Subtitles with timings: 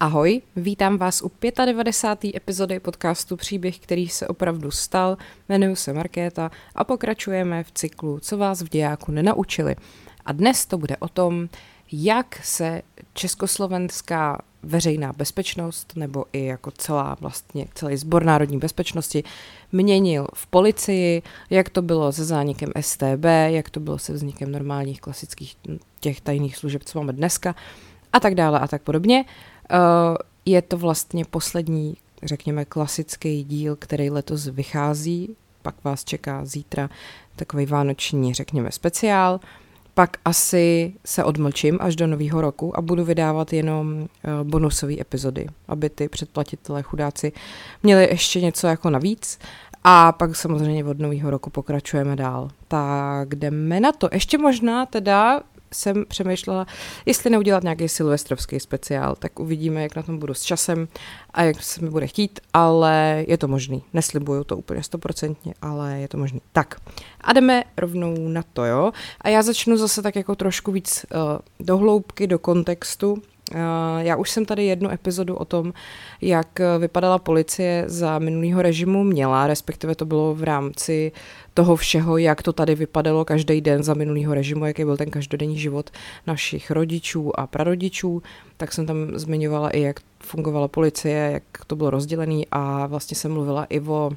[0.00, 1.32] Ahoj, vítám vás u
[1.64, 2.36] 95.
[2.36, 5.16] epizody podcastu Příběh, který se opravdu stal.
[5.48, 9.76] Jmenuji se Markéta a pokračujeme v cyklu Co vás v dějáku nenaučili.
[10.24, 11.48] A dnes to bude o tom,
[11.92, 12.82] jak se
[13.12, 19.24] československá veřejná bezpečnost nebo i jako celá vlastně celý sbor národní bezpečnosti
[19.72, 25.00] měnil v policii, jak to bylo se zánikem STB, jak to bylo se vznikem normálních
[25.00, 25.56] klasických
[26.00, 27.54] těch tajných služeb, co máme dneska
[28.12, 29.24] a tak dále a tak podobně.
[29.72, 36.90] Uh, je to vlastně poslední, řekněme, klasický díl, který letos vychází, pak vás čeká zítra
[37.36, 39.40] takový vánoční, řekněme, speciál.
[39.94, 44.06] Pak asi se odmlčím až do nového roku a budu vydávat jenom uh,
[44.48, 47.32] bonusové epizody, aby ty předplatitelé chudáci
[47.82, 49.38] měli ještě něco jako navíc.
[49.84, 52.50] A pak samozřejmě od nového roku pokračujeme dál.
[52.68, 54.08] Tak jdeme na to.
[54.12, 56.66] Ještě možná teda jsem přemýšlela,
[57.06, 60.88] jestli neudělat nějaký silvestrovský speciál, tak uvidíme, jak na tom budu s časem
[61.30, 63.82] a jak se mi bude chtít, ale je to možný.
[63.92, 66.40] Neslibuju to úplně stoprocentně, ale je to možný.
[66.52, 66.80] Tak
[67.20, 68.92] a jdeme rovnou na to, jo.
[69.20, 73.22] A já začnu zase tak jako trošku víc uh, do hloubky, do kontextu,
[73.98, 75.72] já už jsem tady jednu epizodu o tom,
[76.20, 81.12] jak vypadala policie za minulého režimu měla, respektive to bylo v rámci
[81.54, 85.58] toho všeho, jak to tady vypadalo každý den za minulého režimu, jaký byl ten každodenní
[85.58, 85.90] život
[86.26, 88.22] našich rodičů a prarodičů,
[88.56, 93.32] tak jsem tam zmiňovala i, jak fungovala policie, jak to bylo rozdělené a vlastně jsem
[93.32, 94.10] mluvila i o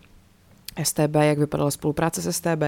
[0.83, 2.63] STB, jak vypadala spolupráce s STB,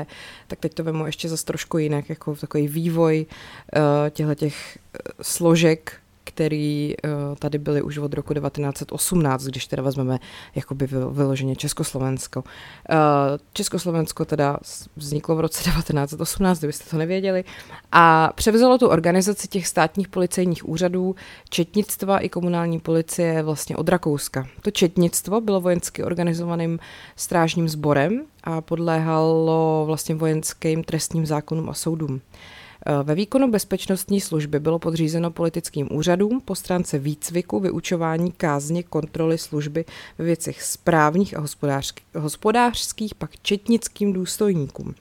[0.48, 4.78] tak teď to vemu ještě zase trošku jinak, jako takový vývoj uh, těchto těch
[5.22, 10.20] složek který uh, tady byly už od roku 1918, když teda vezmeme
[10.56, 12.40] jakoby vyloženě Československo.
[12.40, 12.96] Uh,
[13.54, 14.58] Československo teda
[14.96, 17.44] vzniklo v roce 1918, kdybyste to nevěděli,
[17.92, 21.16] a převzalo tu organizaci těch státních policejních úřadů,
[21.50, 24.48] četnictva i komunální policie vlastně od Rakouska.
[24.62, 26.80] To četnictvo bylo vojensky organizovaným
[27.16, 32.22] strážním sborem a podléhalo vlastně vojenským trestním zákonům a soudům.
[32.86, 39.38] Eh, ve výkonu bezpečnostní služby bylo podřízeno politickým úřadům po stránce výcviku, vyučování, kázně, kontroly
[39.38, 39.86] služby
[40.18, 41.44] ve věcech správních a
[42.20, 44.96] hospodářských, pak četnickým důstojníkům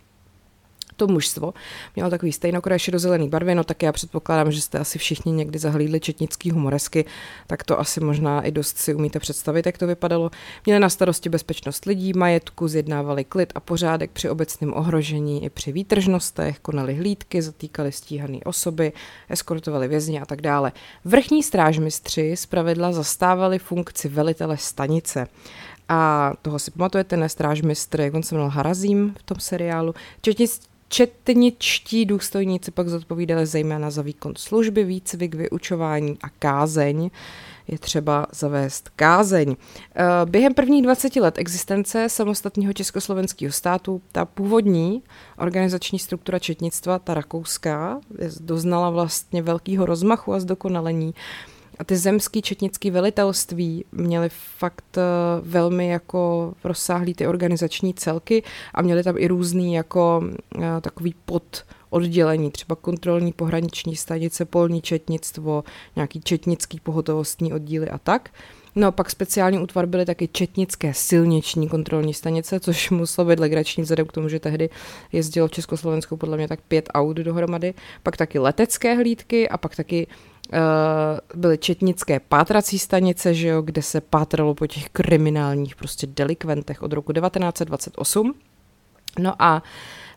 [1.06, 1.54] to mužstvo
[1.96, 6.00] mělo takový stejnokraj šedozelený barvy, no tak já předpokládám, že jste asi všichni někdy zahlídli
[6.00, 7.04] četnický humoresky,
[7.46, 10.30] tak to asi možná i dost si umíte představit, jak to vypadalo.
[10.66, 15.72] Měli na starosti bezpečnost lidí, majetku, zjednávali klid a pořádek při obecném ohrožení i při
[15.72, 18.92] výtržnostech, konali hlídky, zatýkali stíhané osoby,
[19.28, 20.72] eskortovali vězně a tak dále.
[21.04, 25.26] Vrchní strážmistři zpravidla zastávali funkci velitele stanice.
[25.88, 29.94] A toho si pamatujete, ne strážmistr, jak on se jmenoval Harazím v tom seriálu.
[30.20, 37.10] Četnictví Četničtí důstojníci pak zodpovídali zejména za výkon služby, výcvik, vyučování a kázeň.
[37.68, 39.56] Je třeba zavést kázeň.
[39.96, 45.02] Eh, během prvních 20 let existence samostatného československého státu ta původní
[45.38, 48.00] organizační struktura četnictva, ta rakouská,
[48.40, 51.14] doznala vlastně velkého rozmachu a zdokonalení.
[51.78, 54.28] A ty zemský četnický velitelství měly
[54.58, 55.02] fakt eh,
[55.42, 58.42] velmi jako rozsáhlý ty organizační celky
[58.74, 60.24] a měly tam i různý jako
[60.58, 65.64] eh, takový pod oddělení, třeba kontrolní pohraniční stanice, polní četnictvo,
[65.96, 68.30] nějaký četnický pohotovostní oddíly a tak.
[68.74, 73.82] No a pak speciální útvar byly taky četnické silniční kontrolní stanice, což muselo být legrační
[73.82, 74.70] vzhledem k tomu, že tehdy
[75.12, 77.74] jezdilo v Československu podle mě tak pět aut dohromady.
[78.02, 80.06] Pak taky letecké hlídky a pak taky
[81.34, 86.92] byly četnické pátrací stanice, že jo, kde se pátralo po těch kriminálních prostě delikventech od
[86.92, 88.34] roku 1928.
[89.18, 89.62] No a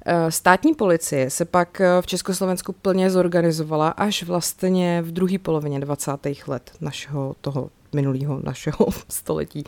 [0.05, 5.79] eh, Státní policie se pak eh, v Československu plně zorganizovala až vlastně v druhé polovině
[5.79, 6.11] 20.
[6.47, 9.63] let našeho toho minulého našeho století,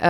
[0.00, 0.08] eh,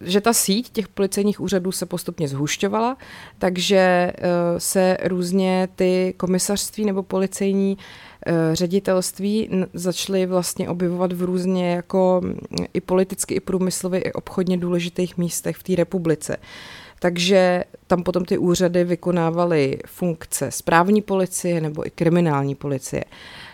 [0.00, 2.96] že ta síť těch policejních úřadů se postupně zhušťovala,
[3.38, 4.12] takže eh,
[4.58, 7.78] se různě ty komisařství nebo policejní
[8.26, 12.20] eh, ředitelství začaly vlastně objevovat v různě jako
[12.74, 16.36] i politicky, i průmyslově, i obchodně důležitých místech v té republice.
[16.98, 23.04] Takže tam potom ty úřady vykonávaly funkce správní policie nebo i kriminální policie.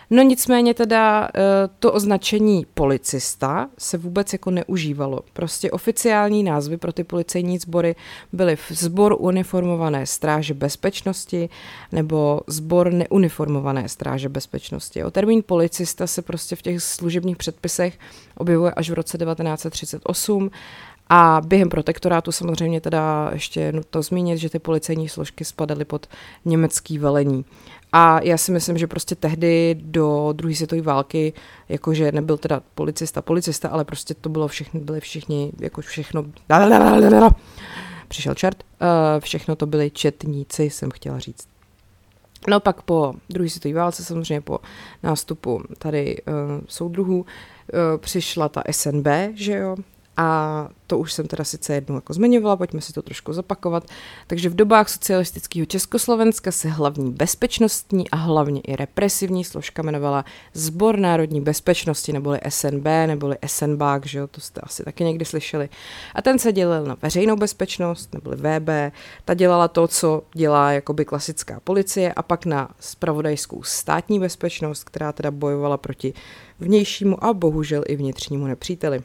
[0.09, 1.41] No nicméně teda eh,
[1.79, 5.19] to označení policista se vůbec jako neužívalo.
[5.33, 7.95] Prostě oficiální názvy pro ty policejní sbory
[8.33, 11.49] byly sbor uniformované stráže bezpečnosti
[11.91, 15.03] nebo sbor neuniformované stráže bezpečnosti.
[15.03, 17.99] O termín policista se prostě v těch služebních předpisech
[18.37, 20.51] objevuje až v roce 1938
[21.09, 26.07] A během protektorátu samozřejmě teda ještě nutno zmínit, že ty policejní složky spadaly pod
[26.45, 27.45] německý velení.
[27.95, 31.33] A já si myslím, že prostě tehdy do druhé světové války,
[31.69, 36.25] jakože nebyl teda policista, policista, ale prostě to bylo všechny, byli všichni, jako všechno,
[38.07, 38.87] přišel čert, uh,
[39.19, 41.47] všechno to byli četníci, jsem chtěla říct.
[42.49, 44.59] No pak po druhé světové válce, samozřejmě po
[45.03, 46.33] nástupu tady uh,
[46.67, 47.25] soudruhů, uh,
[47.97, 49.75] přišla ta SNB, že jo,
[50.17, 53.83] a to už jsem teda sice jednou jako zmiňovala, pojďme si to trošku zapakovat.
[54.27, 60.99] Takže v dobách socialistického Československa se hlavní bezpečnostní a hlavně i represivní složka jmenovala Zbor
[60.99, 65.69] národní bezpečnosti, neboli SNB, neboli SNBák, že jo, to jste asi taky někdy slyšeli.
[66.15, 68.93] A ten se dělil na veřejnou bezpečnost, neboli VB,
[69.25, 75.11] ta dělala to, co dělá jakoby klasická policie a pak na spravodajskou státní bezpečnost, která
[75.11, 76.13] teda bojovala proti
[76.59, 79.03] vnějšímu a bohužel i vnitřnímu nepříteli.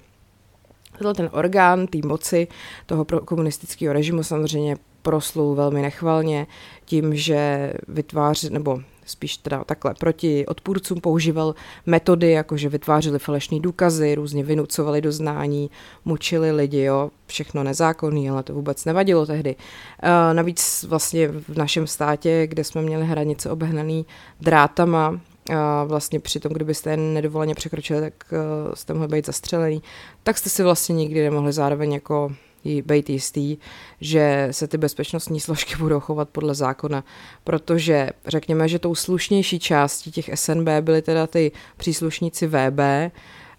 [0.98, 2.48] Tenhle ten orgán té moci
[2.86, 6.46] toho komunistického režimu samozřejmě proslul velmi nechvalně
[6.84, 11.54] tím, že vytváří, nebo spíš teda takhle, proti odpůrcům používal
[11.86, 15.70] metody, jako že vytvářeli falešné důkazy, různě vynucovali doznání,
[16.04, 19.56] mučili lidi, jo, všechno nezákonný, ale to vůbec nevadilo tehdy.
[20.02, 24.06] E, navíc vlastně v našem státě, kde jsme měli hranice obehnaný
[24.40, 25.20] drátama,
[25.56, 29.82] a vlastně při tom, kdybyste nedovoleně překročili, tak uh, jste mohli být zastřelený,
[30.22, 32.32] tak jste si vlastně nikdy nemohli zároveň jako
[32.64, 33.56] být jistý,
[34.00, 37.04] že se ty bezpečnostní složky budou chovat podle zákona,
[37.44, 42.80] protože řekněme, že tou slušnější částí těch SNB byly teda ty příslušníci VB,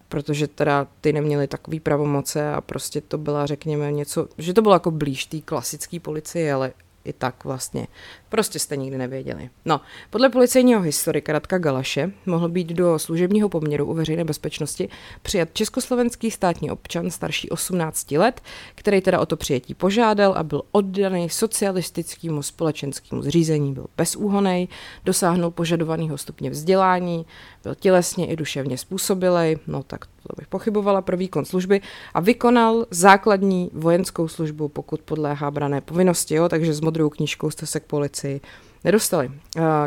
[0.09, 4.75] protože teda ty neměli takový pravomoce a prostě to byla, řekněme, něco, že to bylo
[4.75, 6.73] jako blíž té klasické policii, ale
[7.09, 7.87] i tak vlastně.
[8.29, 9.49] Prostě jste nikdy nevěděli.
[9.65, 14.89] No, podle policejního historika Radka Galaše mohl být do služebního poměru u veřejné bezpečnosti
[15.21, 18.41] přijat československý státní občan starší 18 let,
[18.75, 24.67] který teda o to přijetí požádal a byl oddaný socialistickému společenskému zřízení, byl bezúhonej,
[25.05, 27.25] dosáhnul požadovaného stupně vzdělání,
[27.63, 31.81] byl tělesně i duševně způsobilej, no tak to bych pochybovala pro výkon služby
[32.13, 37.65] a vykonal základní vojenskou službu, pokud podléhá brané povinnosti, jo, takže s modrou knížkou jste
[37.65, 38.41] se k policii
[38.83, 39.31] nedostali.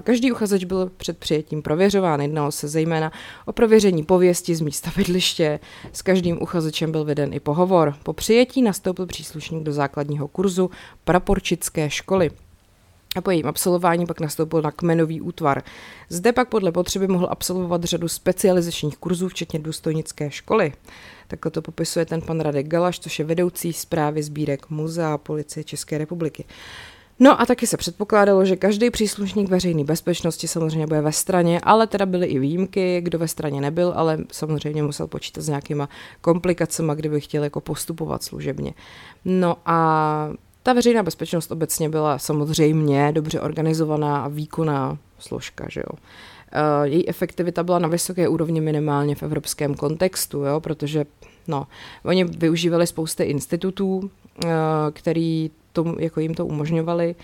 [0.03, 3.13] Každý uchazeč byl před přijetím prověřován, jednalo se zejména
[3.47, 5.61] o prověření pověsti z místa bydliště,
[5.93, 7.95] s každým uchazečem byl veden i pohovor.
[8.03, 10.71] Po přijetí nastoupil příslušník do základního kurzu
[11.05, 12.31] praporčické školy
[13.17, 15.63] a po jejím absolvování pak nastoupil na kmenový útvar.
[16.09, 20.73] Zde pak podle potřeby mohl absolvovat řadu specializačních kurzů, včetně důstojnické školy.
[21.29, 25.99] Takhle to popisuje ten pan Radek Galaš, což je vedoucí zprávy sbírek Muzea policie České
[25.99, 26.45] republiky.
[27.19, 31.87] No a taky se předpokládalo, že každý příslušník veřejné bezpečnosti samozřejmě bude ve straně, ale
[31.87, 35.89] teda byly i výjimky, kdo ve straně nebyl, ale samozřejmě musel počítat s nějakýma
[36.21, 38.75] komplikacemi, kdyby chtěl jako postupovat služebně.
[39.25, 40.31] No a
[40.63, 45.99] ta veřejná bezpečnost obecně byla samozřejmě dobře organizovaná a výkonná složka, že jo.
[46.55, 51.05] Uh, její efektivita byla na vysoké úrovni minimálně v evropském kontextu, jo, protože
[51.49, 51.67] no,
[52.05, 54.51] oni využívali spousty institutů, uh,
[54.93, 57.15] který tomu, jako jim to umožňovali.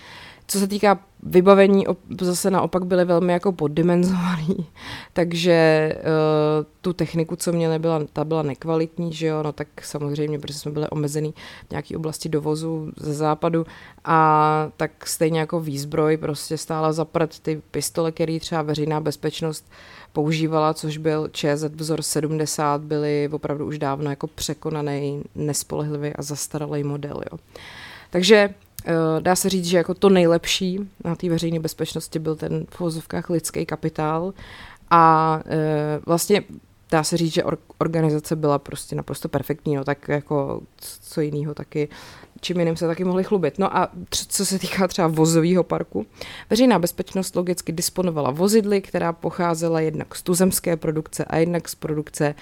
[0.51, 1.85] Co se týká vybavení,
[2.21, 4.55] zase naopak byly velmi jako poddimenzovaný,
[5.13, 10.39] takže uh, tu techniku, co měli, byla, ta byla nekvalitní, že jo, no tak samozřejmě,
[10.39, 11.33] protože jsme byli omezený
[11.67, 13.65] v nějaké oblasti dovozu ze západu
[14.05, 19.71] a tak stejně jako výzbroj prostě stála za prd ty pistole, který třeba veřejná bezpečnost
[20.13, 26.83] používala, což byl ČZ vzor 70, byly opravdu už dávno jako překonaný, nespolehlivý a zastaralý
[26.83, 27.39] model, jo.
[28.09, 28.53] Takže
[29.19, 33.29] dá se říct, že jako to nejlepší na té veřejné bezpečnosti byl ten v vozovkách
[33.29, 34.33] lidský kapitál.
[34.89, 36.43] A eh, vlastně
[36.91, 37.43] dá se říct, že
[37.77, 40.61] organizace byla prostě naprosto perfektní, no tak jako
[41.01, 41.89] co jiného taky
[42.41, 43.59] čím jiným se taky mohli chlubit.
[43.59, 46.05] No a co se týká třeba vozového parku,
[46.49, 52.35] veřejná bezpečnost logicky disponovala vozidly, která pocházela jednak z tuzemské produkce a jednak z produkce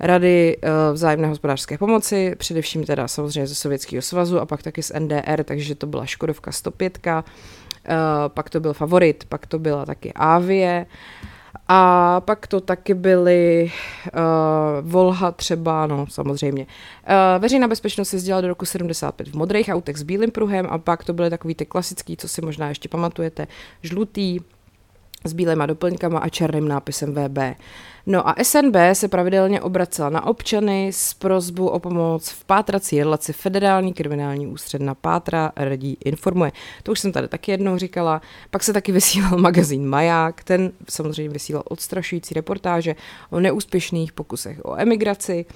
[0.00, 4.92] Rady uh, vzájemné hospodářské pomoci, především teda samozřejmě ze Sovětského svazu a pak taky z
[4.98, 7.22] NDR, takže to byla Škodovka 105, uh, eh,
[8.28, 10.86] pak to byl Favorit, pak to byla taky Avie,
[11.72, 13.72] a pak to taky byly
[14.14, 16.66] uh, Volha třeba, no samozřejmě.
[16.66, 20.78] Uh, veřejná bezpečnost se dělala do roku 75 v modrých autech s bílým pruhem a
[20.78, 23.46] pak to byly takový ty klasický, co si možná ještě pamatujete,
[23.82, 24.38] žlutý,
[25.24, 27.38] s bílýma doplňkama a černým nápisem VB.
[28.06, 33.32] No a SNB se pravidelně obracela na občany s prozbou o pomoc v pátrací relaci
[33.32, 36.52] Federální kriminální ústřed na Pátra radí informuje.
[36.82, 38.20] To už jsem tady taky jednou říkala.
[38.50, 42.94] Pak se taky vysílal magazín Maják, ten samozřejmě vysílal odstrašující reportáže
[43.30, 45.46] o neúspěšných pokusech o emigraci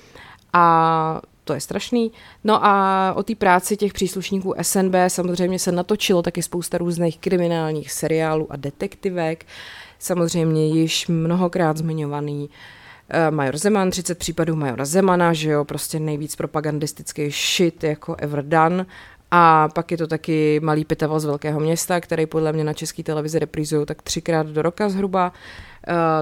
[0.53, 2.13] a to je strašný.
[2.45, 7.93] No a o té práci těch příslušníků SNB samozřejmě se natočilo taky spousta různých kriminálních
[7.93, 9.47] seriálů a detektivek.
[9.99, 16.37] Samozřejmě již mnohokrát zmiňovaný uh, Major Zeman, 30 případů Majora Zemana, že jo, prostě nejvíc
[16.37, 18.87] propagandistický shit jako ever done.
[19.31, 23.03] A pak je to taky malý pitaval z velkého města, který podle mě na české
[23.03, 25.33] televizi reprízují tak třikrát do roka zhruba.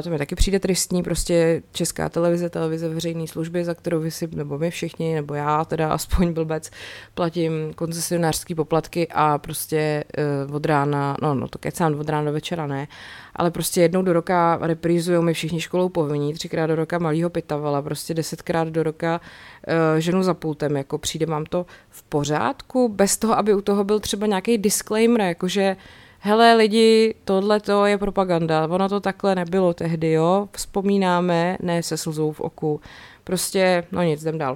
[0.02, 4.28] To mi taky přijde tristní, prostě česká televize, televize veřejné služby, za kterou vy si,
[4.32, 6.70] nebo my všichni, nebo já teda aspoň blbec,
[7.14, 10.04] platím koncesionářský poplatky a prostě
[10.48, 12.88] uh, od rána, no, no to kecám od rána do večera ne,
[13.36, 17.82] ale prostě jednou do roka reprízují mi všichni školou povinní, třikrát do roka malýho pitavala,
[17.82, 23.16] prostě desetkrát do roka uh, ženu za pultem, jako přijde vám to v pořádku, bez
[23.16, 25.76] toho, aby u toho byl třeba nějaký disclaimer, jakože
[26.24, 31.96] hele lidi, tohle to je propaganda, ono to takhle nebylo tehdy, jo, vzpomínáme, ne se
[31.96, 32.80] slzou v oku,
[33.24, 34.52] prostě, no nic, jdem dál.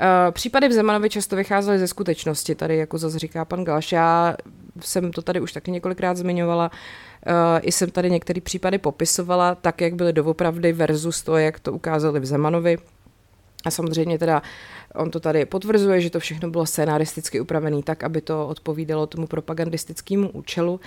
[0.00, 4.36] Uh, případy v Zemanovi často vycházely ze skutečnosti, tady jako zase říká pan Galš, já
[4.80, 9.80] jsem to tady už taky několikrát zmiňovala, uh, i jsem tady některé případy popisovala, tak
[9.80, 12.78] jak byly doopravdy versus to, jak to ukázali v Zemanovi.
[13.64, 14.42] A samozřejmě teda
[14.94, 19.26] on to tady potvrzuje, že to všechno bylo scénaristicky upravené tak, aby to odpovídalo tomu
[19.26, 20.80] propagandistickému účelu.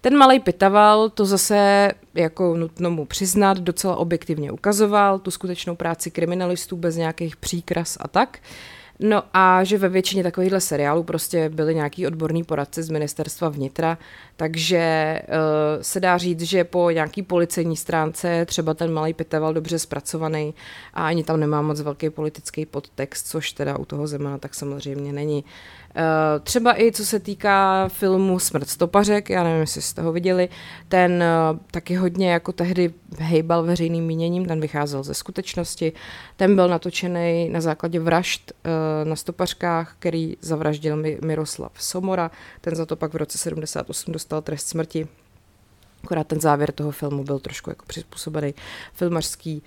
[0.00, 6.10] Ten malý Pitaval to zase, jako nutno mu přiznat, docela objektivně ukazoval, tu skutečnou práci
[6.10, 8.38] kriminalistů bez nějakých příkras a tak.
[9.04, 13.98] No a že ve většině takovýchhle seriálů prostě byli nějaký odborní poradci z ministerstva vnitra,
[14.42, 19.78] takže uh, se dá říct, že po nějaký policejní stránce třeba ten malý piteval dobře
[19.78, 20.54] zpracovaný
[20.94, 25.12] a ani tam nemá moc velký politický podtext, což teda u toho Zemana tak samozřejmě
[25.12, 25.44] není.
[25.96, 30.48] Eh, třeba i co se týká filmu Smrt stopařek, já nevím, jestli jste ho viděli,
[30.88, 35.92] ten eh, taky hodně jako tehdy hejbal veřejným míněním, ten vycházel ze skutečnosti.
[36.36, 42.30] Ten byl natočený na základě vražd eh, na stopařkách, který zavraždil Miroslav Somora.
[42.60, 45.08] Ten za to pak v roce 78 dostal trest smrti.
[46.04, 48.54] Akorát ten závěr toho filmu byl trošku jako přizpůsobený
[48.92, 49.62] filmařský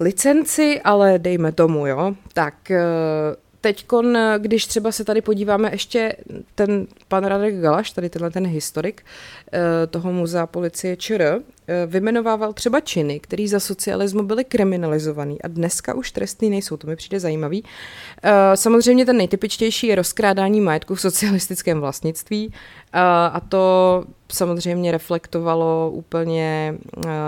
[0.00, 2.14] licenci, ale dejme tomu, jo.
[2.32, 2.72] Tak
[3.60, 3.86] teď,
[4.38, 6.16] když třeba se tady podíváme ještě
[6.54, 9.04] ten pan Radek Galaš, tady tenhle ten historik
[9.52, 15.48] eh, toho muzea policie ČR, eh, vymenovával třeba činy, které za socialismu byly kriminalizovaný a
[15.48, 17.64] dneska už trestný nejsou, to mi přijde zajímavý.
[18.22, 22.52] Eh, samozřejmě ten nejtypičtější je rozkrádání majetku v socialistickém vlastnictví
[23.32, 26.74] a to samozřejmě reflektovalo úplně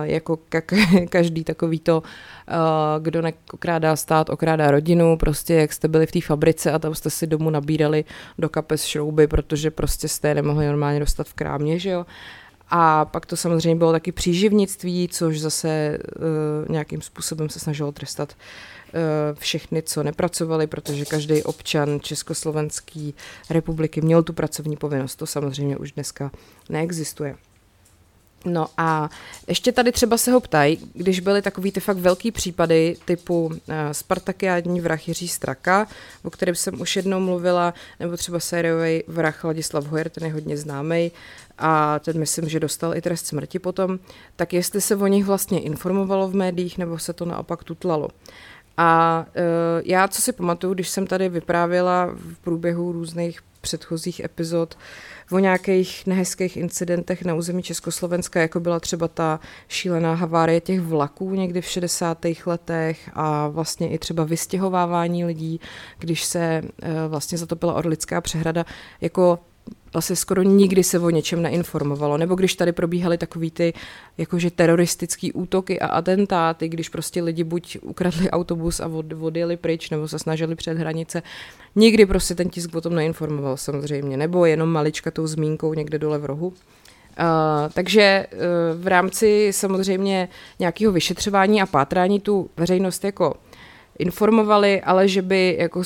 [0.02, 0.38] jako
[1.09, 2.02] každý takový to
[2.50, 6.95] Eh, kdo neokrádá stát, okrádá rodinu, prostě jak jste byli v té fabrice a tam
[6.95, 8.04] jste si domů nabírali
[8.38, 12.07] do kapes šrouby, protože prostě jste je nemohli normálně dostat v krámě, že jo.
[12.71, 18.33] A pak to samozřejmě bylo taky příživnictví, což zase uh, nějakým způsobem se snažilo trestat
[18.33, 23.11] uh, všechny, co nepracovali, protože každý občan Československé
[23.51, 25.17] republiky měl tu pracovní povinnost.
[25.17, 26.31] To samozřejmě už dneska
[26.69, 27.37] neexistuje.
[28.45, 29.11] No a
[29.47, 33.54] ještě tady třeba se ho ptají, když byly takový ty fakt velký případy typu uh,
[33.92, 35.87] Spartakiádní vrah Jiří Straka,
[36.25, 40.57] o kterém jsem už jednou mluvila, nebo třeba sériový vrah Ladislav Hojer, ten je hodně
[40.57, 41.12] známý
[41.59, 43.99] a ten myslím, že dostal i trest smrti potom,
[44.37, 48.09] tak jestli se o nich vlastně informovalo v médiích, nebo se to naopak tutlalo.
[48.81, 49.43] A uh,
[49.85, 54.81] já, co si pamatuju, když jsem tady vyprávěla v průběhu různých předchozích epizod, uh,
[55.33, 61.35] o nějakých nehezkých incidentech na území Československa, jako byla třeba ta šílená havárie těch vlaků
[61.35, 62.19] někdy v 60.
[62.47, 65.61] letech a vlastně i třeba vystěhovávání lidí,
[65.99, 68.65] když se eh, vlastně zatopila Orlická přehrada,
[69.01, 69.39] jako
[69.92, 72.18] vlastně skoro nikdy se o něčem neinformovalo.
[72.18, 73.75] Nebo když tady probíhaly takový ty
[74.18, 79.90] jakože teroristický útoky a atentáty, když prostě lidi buď ukradli autobus a od, odjeli pryč,
[79.90, 81.23] nebo se snažili před hranice.
[81.76, 86.18] Nikdy prostě ten tisk o tom neinformoval samozřejmě, nebo jenom malička tou zmínkou někde dole
[86.18, 86.49] v rohu.
[86.49, 86.54] Uh,
[87.73, 88.38] takže uh,
[88.83, 90.28] v rámci samozřejmě
[90.59, 93.35] nějakého vyšetřování a pátrání tu veřejnost jako
[93.99, 95.83] informovali, ale že by jako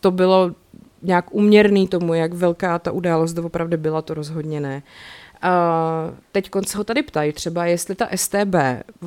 [0.00, 0.54] to bylo
[1.02, 4.82] nějak uměrný tomu, jak velká ta událost opravdu byla, to rozhodně ne.
[5.44, 8.54] Uh, teď se ho tady ptají třeba, jestli ta STB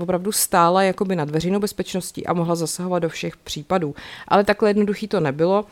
[0.01, 3.95] opravdu stála jakoby nad veřejnou bezpečností a mohla zasahovat do všech případů.
[4.27, 5.67] Ale takhle jednoduchý to nebylo, uh,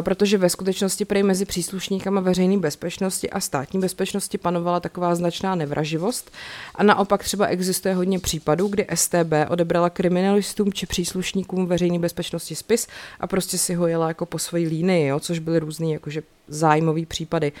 [0.00, 6.30] protože ve skutečnosti prej mezi příslušníkama veřejné bezpečnosti a státní bezpečnosti panovala taková značná nevraživost
[6.74, 12.86] a naopak třeba existuje hodně případů, kdy STB odebrala kriminalistům či příslušníkům veřejné bezpečnosti spis
[13.20, 17.06] a prostě si ho jela jako po své línii, jo, což byly různý jakože zájmový
[17.06, 17.52] případy.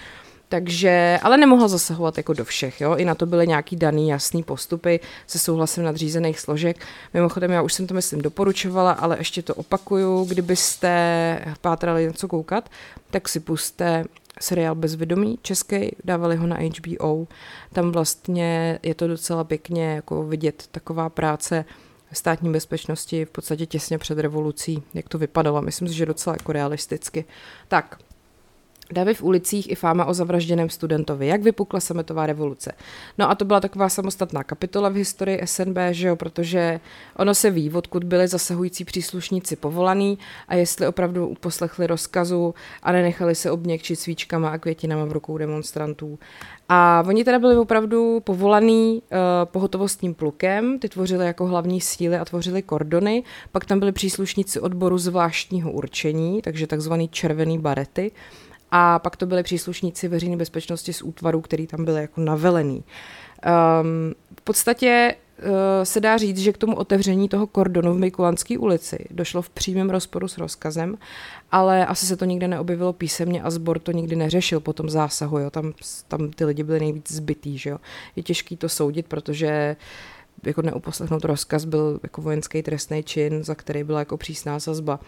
[0.48, 4.42] Takže, ale nemohla zasahovat jako do všech, jo, i na to byly nějaký daný jasný
[4.42, 6.86] postupy se souhlasem nadřízených složek.
[7.14, 12.68] Mimochodem, já už jsem to myslím doporučovala, ale ještě to opakuju, kdybyste pátrali něco koukat,
[13.10, 14.04] tak si puste
[14.40, 17.26] seriál Bezvědomí český, dávali ho na HBO.
[17.72, 21.64] Tam vlastně je to docela pěkně jako vidět taková práce
[22.12, 25.62] státní bezpečnosti v podstatě těsně před revolucí, jak to vypadalo.
[25.62, 27.24] Myslím si, že docela jako realisticky.
[27.68, 27.98] Tak,
[28.94, 31.26] Davy v ulicích i fáma o zavražděném studentovi.
[31.26, 32.72] Jak vypukla sametová revoluce?
[33.18, 36.80] No a to byla taková samostatná kapitola v historii SNB, že jo, protože
[37.16, 43.34] ono se ví, odkud byli zasahující příslušníci povolaný a jestli opravdu uposlechli rozkazu a nenechali
[43.34, 46.18] se obněkčit svíčkama a květinama v rukou demonstrantů.
[46.68, 52.24] A oni teda byli opravdu povolaný uh, pohotovostním plukem, ty tvořili jako hlavní síly a
[52.24, 53.22] tvořili kordony,
[53.52, 58.12] pak tam byli příslušníci odboru zvláštního určení, takže takzvaný červený barety,
[58.70, 62.76] a pak to byli příslušníci veřejné bezpečnosti z útvaru, který tam byl jako navelený.
[62.76, 65.44] Um, v podstatě uh,
[65.82, 69.90] se dá říct, že k tomu otevření toho kordonu v Mikulanské ulici došlo v přímém
[69.90, 70.98] rozporu s rozkazem,
[71.52, 75.38] ale asi se to nikde neobjevilo písemně a sbor to nikdy neřešil po tom zásahu.
[75.38, 75.50] Jo.
[75.50, 75.72] Tam,
[76.08, 77.58] tam ty lidi byli nejvíc zbytý.
[77.58, 77.78] Že jo.
[78.16, 79.76] Je těžký to soudit, protože
[80.46, 85.00] jako neuposlechnout rozkaz byl jako vojenský trestný čin, za který byla jako přísná sazba.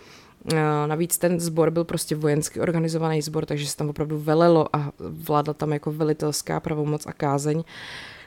[0.86, 5.54] Navíc ten sbor byl prostě vojensky organizovaný sbor, takže se tam opravdu velelo a vládla
[5.54, 7.62] tam jako velitelská pravomoc a kázeň.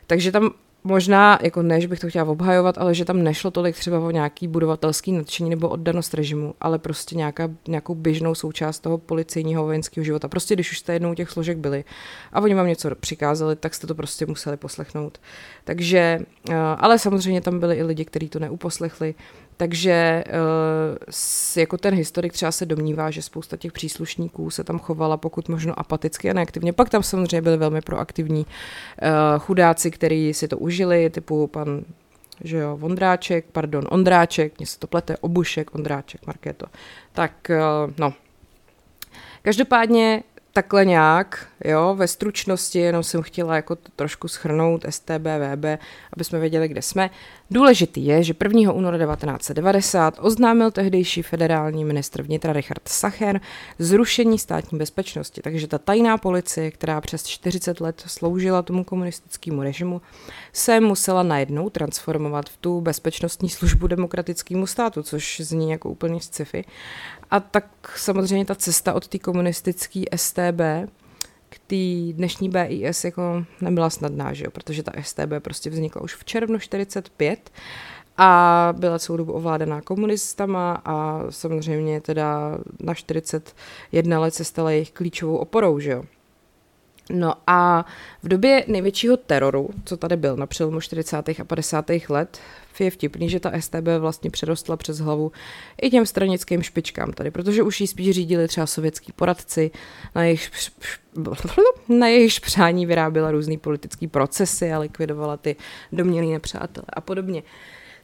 [0.07, 0.51] Takže tam
[0.83, 4.11] možná, jako ne, že bych to chtěla obhajovat, ale že tam nešlo tolik třeba o
[4.11, 10.03] nějaký budovatelský nadšení nebo oddanost režimu, ale prostě nějaká, nějakou běžnou součást toho policejního vojenského
[10.03, 10.27] života.
[10.27, 11.83] Prostě když už jste jednou těch složek byli
[12.33, 15.17] a oni vám něco přikázali, tak jste to prostě museli poslechnout.
[15.63, 19.15] Takže, eh, ale samozřejmě tam byli i lidi, kteří to neuposlechli,
[19.59, 25.17] takže uh, jako ten historik třeba se domnívá, že spousta těch příslušníků se tam chovala
[25.17, 26.73] pokud možno apaticky a neaktivně.
[26.73, 31.83] Pak tam samozřejmě byli velmi proaktivní uh, chudáci, kteří si to užili, typu pan
[32.43, 36.65] že jo, Vondráček, pardon, Ondráček, mně se to plete, Obušek, Ondráček, Markéto.
[37.13, 38.13] Tak, uh, no.
[39.41, 40.23] Každopádně
[40.59, 45.25] takhle nějak, jo, ve stručnosti, jenom jsem chtěla jako to trošku schrnout STB,
[45.55, 45.65] VB,
[46.13, 47.09] aby jsme věděli, kde jsme.
[47.51, 48.71] Důležitý je, že 1.
[48.71, 53.41] února 1990 oznámil tehdejší federální ministr vnitra Richard Sacher
[53.79, 60.01] zrušení státní bezpečnosti, takže ta tajná policie, která přes 40 let sloužila tomu komunistickému režimu,
[60.53, 66.65] se musela najednou transformovat v tu bezpečnostní službu demokratickému státu, což zní jako úplně sci-fi.
[67.31, 70.61] A tak samozřejmě ta cesta od té komunistické STB
[71.49, 74.51] k té dnešní BIS jako nebyla snadná, že jo?
[74.51, 77.51] protože ta STB prostě vznikla už v červnu 45
[78.17, 84.91] a byla celou dobu ovládaná komunistama a samozřejmě teda na 41 let se stala jejich
[84.91, 86.03] klíčovou oporou, že jo.
[87.09, 87.85] No a
[88.23, 91.29] v době největšího teroru, co tady byl na přelomu 40.
[91.29, 91.85] a 50.
[92.09, 92.39] let,
[92.83, 95.31] je vtipný, že ta STB vlastně přerostla přes hlavu
[95.81, 99.71] i těm stranickým špičkám tady, protože už ji spíš řídili třeba sovětský poradci,
[100.15, 100.51] na jejich,
[101.89, 105.55] na jejich přání vyráběla různý politický procesy a likvidovala ty
[105.91, 107.43] domělý nepřátelé a podobně.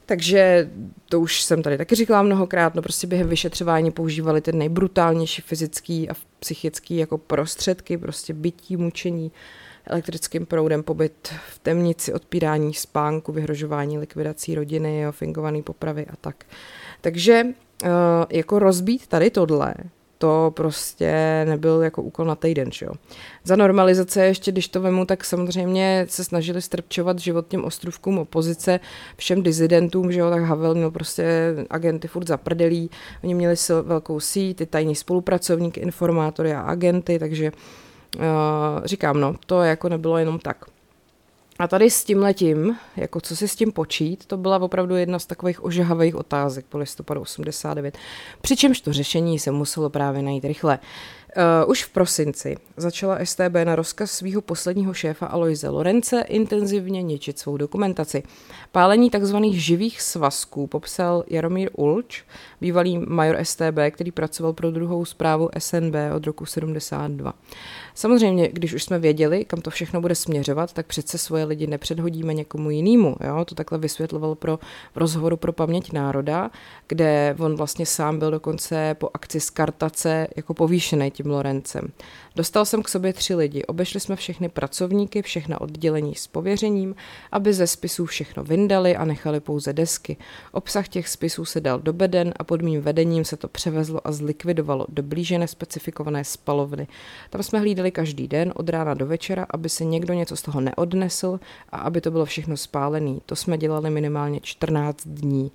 [0.06, 0.70] Takže
[1.10, 6.10] to už jsem tady taky říkala mnohokrát, no prostě během vyšetřování používali ty nejbrutálnější fyzický
[6.10, 9.32] a psychický jako prostředky, prostě bytí, mučení,
[9.86, 16.46] elektrickým proudem, pobyt v temnici, odpírání spánku, vyhrožování likvidací rodiny, jo, fingovaný popravy a tak.
[17.02, 17.44] Takže
[17.84, 17.90] uh,
[18.30, 19.74] jako rozbít tady tohle,
[20.18, 21.12] to prostě
[21.46, 22.86] nebyl jako úkol na týden, čo?
[23.44, 28.80] Za normalizace ještě, když to vemu, tak samozřejmě se snažili strpčovat život těm ostrovkům opozice,
[29.18, 32.90] všem dizidentům, že jo, tak Havel měl prostě agenty furt zaprdelí,
[33.24, 38.22] oni měli velkou síť, ty tajní spolupracovníky, informátory a agenty, takže uh,
[38.86, 40.75] říkám, no, to jako nebylo jenom tak.
[41.60, 45.20] A tady s tím letím, jako co si s tím počít, to byla opravdu jedna
[45.20, 47.98] z takových ožahavých otázek po listopadu 89.
[48.42, 50.80] Přičemž to řešení se muselo právě najít rychle.
[51.38, 57.40] Uh, už v prosinci začala STB na rozkaz svého posledního šéfa Aloise Lorence intenzivně ničit
[57.40, 58.24] svou dokumentaci.
[58.72, 59.36] Pálení tzv.
[59.52, 62.24] živých svazků popsal Jaromír Ulč,
[62.62, 67.34] bývalý major STB, který pracoval pro druhou zprávu SNB od roku 72.
[67.96, 72.34] Samozřejmě, když už jsme věděli, kam to všechno bude směřovat, tak přece svoje lidi nepředhodíme
[72.34, 73.16] někomu jinému.
[73.28, 73.46] Jo?
[73.46, 74.60] To takhle vysvětloval pro,
[74.94, 76.52] v rozhovoru pro paměť národa,
[76.88, 81.88] kde on vlastně sám byl dokonce po akci skartace jako povýšený tím Lorencem.
[82.36, 86.96] Dostal jsem k sobě tři lidi, obešli jsme všechny pracovníky, všechna oddělení s pověřením,
[87.32, 90.18] aby ze spisů všechno vyndali a nechali pouze desky.
[90.52, 94.12] Obsah těch spisů se dal do beden a pod mým vedením se to převezlo a
[94.12, 96.88] zlikvidovalo do blíže nespecifikované spalovny.
[97.30, 100.62] Tam jsme hlídali každý den od rána do večera, aby se někdo něco z toho
[100.62, 103.20] neodnesl a aby to bylo všechno spálené.
[103.26, 105.52] To jsme dělali minimálně 14 dní.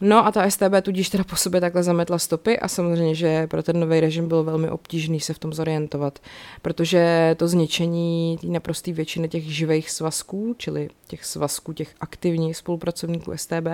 [0.00, 3.62] No a ta STB tudíž teda po sobě takhle zametla stopy a samozřejmě, že pro
[3.62, 6.18] ten nový režim bylo velmi obtížný se v tom zorientovat,
[6.62, 13.32] protože to zničení té naprosté většiny těch živých svazků, čili těch svazků těch aktivních spolupracovníků
[13.36, 13.66] STB,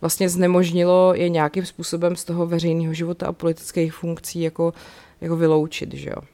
[0.00, 4.72] vlastně znemožnilo je nějakým způsobem z toho veřejného života a politických funkcí jako,
[5.20, 6.33] jako vyloučit, že jo.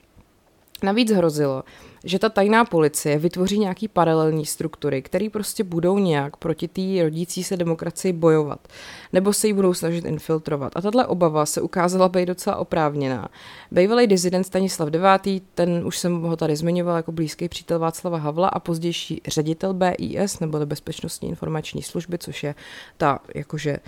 [0.82, 1.62] Navíc hrozilo,
[2.04, 7.44] že ta tajná policie vytvoří nějaký paralelní struktury, které prostě budou nějak proti té rodící
[7.44, 8.68] se demokracii bojovat,
[9.12, 10.72] nebo se ji budou snažit infiltrovat.
[10.76, 13.28] A tahle obava se ukázala být docela oprávněná.
[13.70, 14.88] Bývalý dizident Stanislav
[15.26, 19.74] IX., ten už jsem ho tady zmiňoval jako blízký přítel Václava Havla a pozdější ředitel
[19.74, 22.54] BIS, nebo Bezpečnostní informační služby, což je
[22.96, 23.78] ta jakože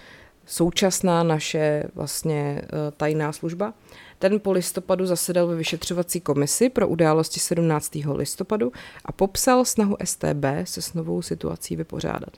[0.47, 3.75] současná naše vlastně eh, tajná služba,
[4.19, 7.91] ten po listopadu zasedal ve vyšetřovací komisi pro události 17.
[8.15, 8.73] listopadu
[9.05, 12.37] a popsal snahu STB se s novou situací vypořádat.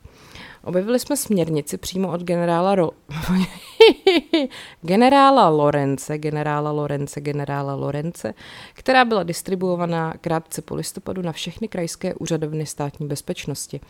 [0.65, 2.91] Objevili jsme směrnici přímo od generála Ro...
[4.83, 8.35] generála Lorence, generála Lorence, generála Lorence,
[8.75, 13.81] která byla distribuovaná krátce po listopadu na všechny krajské úřadovny státní bezpečnosti.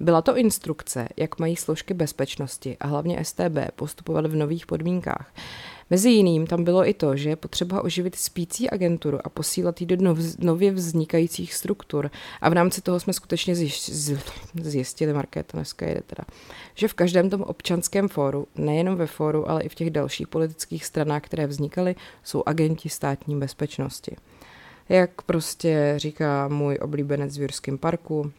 [0.00, 5.32] Byla to instrukce, jak mají složky bezpečnosti a hlavně STB postupovat v nových podmínkách.
[5.90, 9.86] Mezi jiným tam bylo i to, že je potřeba oživit spící agenturu a posílat ji
[9.86, 12.10] do nov, nově vznikajících struktur.
[12.40, 13.54] A v rámci toho jsme skutečně
[14.54, 16.24] zjistili, Markéta dneska jede teda,
[16.74, 20.84] že v každém tom občanském fóru, nejenom ve fóru, ale i v těch dalších politických
[20.84, 24.16] stranách, které vznikaly, jsou agenti státní bezpečnosti.
[24.88, 28.32] Jak prostě říká můj oblíbenec v Jurském parku,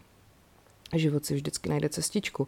[0.95, 2.47] život si vždycky najde cestičku.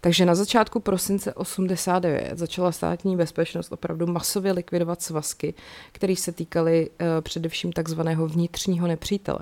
[0.00, 5.54] Takže na začátku prosince 89 začala státní bezpečnost opravdu masově likvidovat svazky,
[5.92, 9.40] které se týkaly uh, především takzvaného vnitřního nepřítele.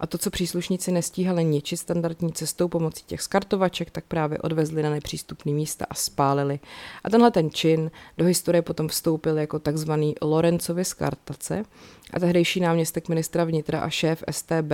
[0.00, 4.90] A to, co příslušníci nestíhali ničit standardní cestou pomocí těch skartovaček, tak právě odvezli na
[4.90, 6.60] nepřístupné místa a spálili.
[7.04, 11.64] A tenhle ten čin do historie potom vstoupil jako takzvaný Lorencovy skartace
[12.12, 14.72] a tehdejší náměstek ministra vnitra a šéf STB,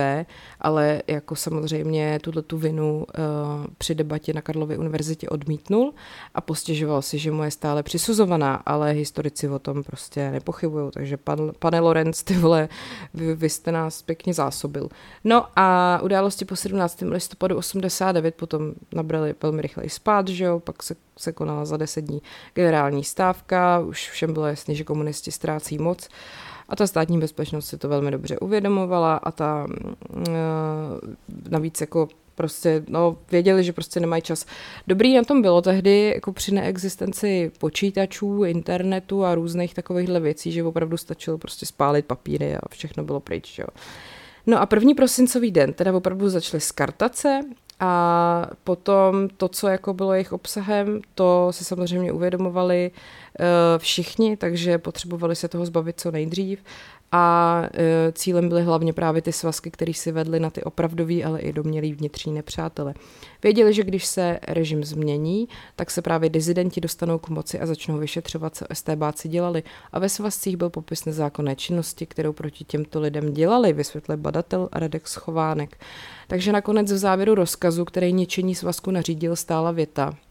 [0.61, 5.93] ale jako samozřejmě tuto tu vinu uh, při debatě na Karlově univerzitě odmítnul
[6.35, 11.17] a postěžoval si, že mu je stále přisuzovaná, ale historici o tom prostě nepochybují, takže
[11.17, 12.69] pan, pane Lorenz, ty vole,
[13.13, 14.89] vy, vy jste nás pěkně zásobil.
[15.23, 17.01] No a události po 17.
[17.01, 22.01] listopadu 89 potom nabrali velmi rychle spát, že jo, pak se, se konala za deset
[22.01, 22.21] dní
[22.53, 26.09] generální stávka, už všem bylo jasné, že komunisti ztrácí moc
[26.69, 29.67] a ta státní bezpečnost si to velmi dobře uvědomovala a ta
[30.09, 30.23] uh,
[31.49, 32.07] navíc jako
[32.39, 34.45] prostě, no, věděli, že prostě nemají čas.
[34.87, 40.63] Dobrý na tom bylo tehdy, jako při neexistenci počítačů, internetu a různých takovýchhle věcí, že
[40.63, 43.65] opravdu stačilo prostě spálit papíry a všechno bylo pryč, jo.
[44.47, 47.41] No a první prosincový den teda opravdu začaly skartace
[47.79, 53.45] a potom to, co jako bylo jejich obsahem, to si samozřejmě uvědomovali uh,
[53.77, 56.59] všichni, takže potřebovali se toho zbavit co nejdřív
[57.11, 61.39] a e, cílem byly hlavně právě ty svazky, které si vedly na ty opravdový, ale
[61.39, 62.93] i domělý vnitřní nepřátele.
[63.43, 67.97] Věděli, že když se režim změní, tak se právě dizidenti dostanou k moci a začnou
[67.97, 69.63] vyšetřovat, co STBáci dělali.
[69.91, 75.07] A ve svazcích byl popis nezákonné činnosti, kterou proti těmto lidem dělali, vysvětlil badatel Radek
[75.07, 75.77] Schovánek.
[76.27, 80.17] Takže nakonec v závěru rozkazu, který ničení svazku nařídil, stála věta–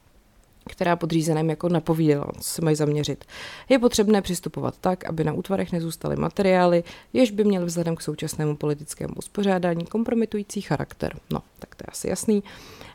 [0.69, 3.25] která podřízeným jako napovídala, co se mají zaměřit.
[3.69, 8.57] Je potřebné přistupovat tak, aby na útvarech nezůstaly materiály, jež by měly vzhledem k současnému
[8.57, 11.17] politickému uspořádání kompromitující charakter.
[11.33, 12.43] No, tak to je asi jasný.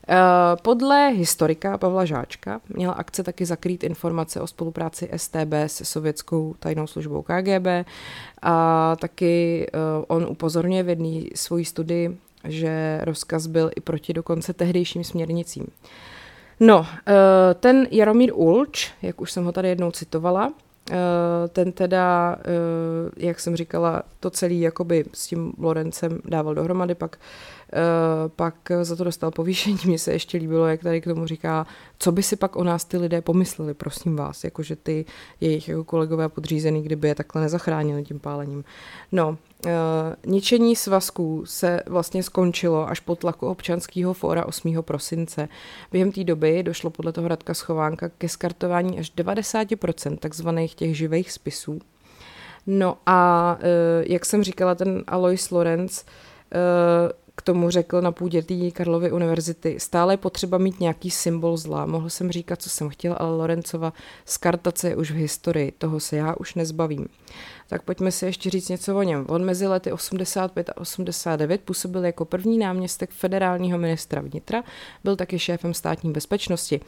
[0.07, 0.15] Eh,
[0.61, 6.87] podle historika Pavla Žáčka měla akce taky zakrýt informace o spolupráci STB se sovětskou tajnou
[6.87, 7.67] službou KGB
[8.41, 14.53] a taky eh, on upozorňuje v jedné svojí studii, že rozkaz byl i proti dokonce
[14.53, 15.67] tehdejším směrnicím.
[16.65, 20.53] No, eh, ten Jaromír Ulč, jak už jsem ho tady jednou citovala,
[20.91, 20.95] eh,
[21.49, 22.45] ten teda, eh,
[23.17, 27.17] jak jsem říkala, to celý jakoby s tím Lorencem dával dohromady, pak
[28.35, 29.77] pak za to dostal povýšení.
[29.85, 31.67] Mně se ještě líbilo, jak tady k tomu říká,
[31.99, 35.05] co by si pak o nás ty lidé pomysleli, prosím vás, jakože ty
[35.41, 38.63] jejich jako kolegové podřízený, kdyby je takhle nezachránili tím pálením.
[39.11, 39.71] No, Uh,
[40.25, 44.75] ničení svazků se vlastně skončilo až po tlaku občanského fóra 8.
[44.81, 45.49] prosince.
[45.91, 51.31] Během té doby došlo podle toho Radka Schovánka ke skartování až 90% takzvaných těch živých
[51.31, 51.79] spisů
[52.67, 53.57] No a
[54.07, 56.05] jak jsem říkala, ten Alois Lorenz
[57.35, 61.85] k tomu řekl na půdě té Karlovy univerzity, stále je potřeba mít nějaký symbol zla.
[61.85, 63.93] Mohl jsem říkat, co jsem chtěl, ale Lorencova
[64.25, 67.07] skartace je už v historii, toho se já už nezbavím.
[67.67, 69.25] Tak pojďme si ještě říct něco o něm.
[69.29, 74.63] On mezi lety 85 a 89 působil jako první náměstek federálního ministra vnitra,
[75.03, 76.81] byl taky šéfem státní bezpečnosti.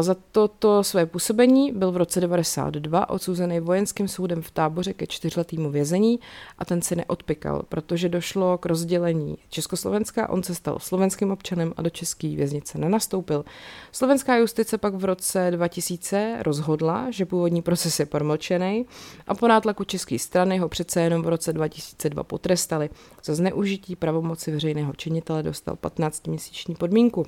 [0.00, 5.70] Za toto své působení byl v roce 92 odsouzený vojenským soudem v táboře ke čtyřletýmu
[5.70, 6.20] vězení
[6.58, 11.82] a ten si neodpikal, protože došlo k rozdělení Československa, on se stal slovenským občanem a
[11.82, 13.44] do české věznice nenastoupil.
[13.92, 18.86] Slovenská justice pak v roce 2000 rozhodla, že původní proces je promlčený
[19.26, 22.90] a po nátlaku české strany ho přece jenom v roce 2002 potrestali.
[23.24, 27.26] Za zneužití pravomoci veřejného činitele dostal 15-měsíční podmínku.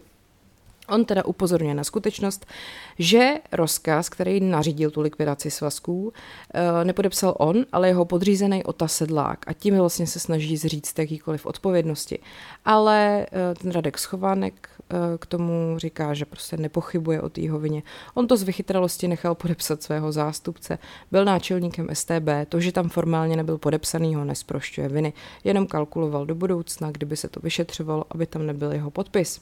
[0.89, 2.47] On teda upozorňuje na skutečnost,
[2.99, 6.13] že rozkaz, který nařídil tu likvidaci svazků,
[6.55, 11.47] eh, nepodepsal on, ale jeho podřízený Ota Sedlák a tím vlastně se snaží zříct jakýkoliv
[11.47, 12.19] odpovědnosti.
[12.65, 17.83] Ale eh, ten Radek Schovánek eh, k tomu říká, že prostě nepochybuje o té vině.
[18.15, 20.79] On to z vychytralosti nechal podepsat svého zástupce,
[21.11, 25.13] byl náčelníkem STB, to, že tam formálně nebyl podepsaný, ho nesprošťuje viny,
[25.45, 29.41] jenom kalkuloval do budoucna, kdyby se to vyšetřovalo, aby tam nebyl jeho podpis.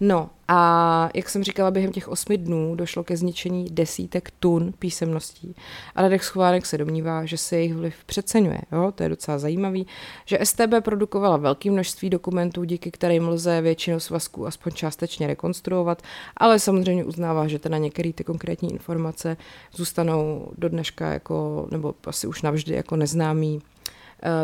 [0.00, 5.54] No a jak jsem říkala, během těch osmi dnů došlo ke zničení desítek tun písemností.
[5.94, 8.60] A Radek Schovánek se domnívá, že se jejich vliv přeceňuje.
[8.72, 8.92] Jo?
[8.94, 9.86] To je docela zajímavý,
[10.24, 16.02] že STB produkovala velké množství dokumentů, díky kterým lze většinu svazků aspoň částečně rekonstruovat,
[16.36, 19.36] ale samozřejmě uznává, že teda některé ty konkrétní informace
[19.74, 23.62] zůstanou do dneška jako, nebo asi už navždy jako neznámý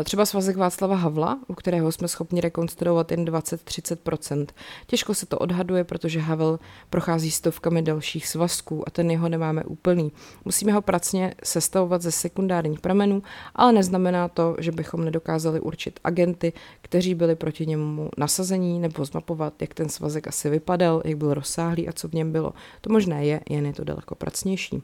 [0.03, 4.47] třeba svazek Václava Havla, u kterého jsme schopni rekonstruovat jen 20-30%.
[4.87, 6.59] Těžko se to odhaduje, protože Havel
[6.89, 10.11] prochází stovkami dalších svazků a ten jeho nemáme úplný.
[10.45, 13.23] Musíme ho pracně sestavovat ze sekundárních pramenů,
[13.55, 19.61] ale neznamená to, že bychom nedokázali určit agenty, kteří byli proti němu nasazení nebo zmapovat,
[19.61, 22.53] jak ten svazek asi vypadal, jak byl rozsáhlý a co v něm bylo.
[22.81, 24.83] To možné je, jen je to daleko pracnější.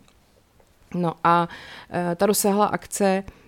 [0.96, 1.48] No a
[1.94, 3.43] e, ta rozsáhlá akce Eh,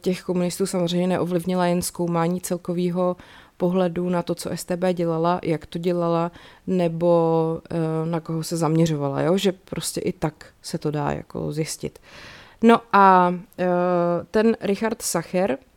[0.00, 3.16] těch komunistů samozřejmě neovlivnila jen zkoumání celkového
[3.56, 6.32] pohledu na to, co STB dělala, jak to dělala,
[6.66, 9.38] nebo eh, na koho se zaměřovala, jo?
[9.38, 11.98] že prostě i tak se to dá jako zjistit.
[12.62, 13.66] No a eh,
[14.30, 15.75] ten Richard Sacher, Eh,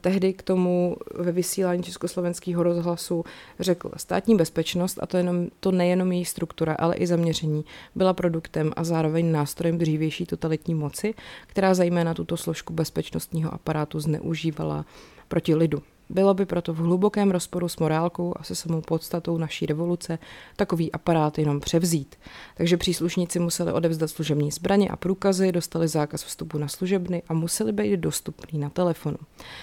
[0.00, 3.24] tehdy k tomu ve vysílání československého rozhlasu
[3.60, 8.72] řekl, státní bezpečnost, a to, jenom, to nejenom její struktura, ale i zaměření, byla produktem
[8.76, 11.14] a zároveň nástrojem dřívější totalitní moci,
[11.46, 14.84] která zejména tuto složku bezpečnostního aparátu zneužívala
[15.28, 15.82] proti lidu.
[16.08, 20.18] Bylo by proto v hlubokém rozporu s morálkou a se samou podstatou naší revoluce
[20.56, 22.16] takový aparát jenom převzít.
[22.56, 27.72] Takže příslušníci museli odevzdat služební zbraně a průkazy, dostali zákaz vstupu na služebny a museli
[27.72, 29.16] být dostupný na telefonu.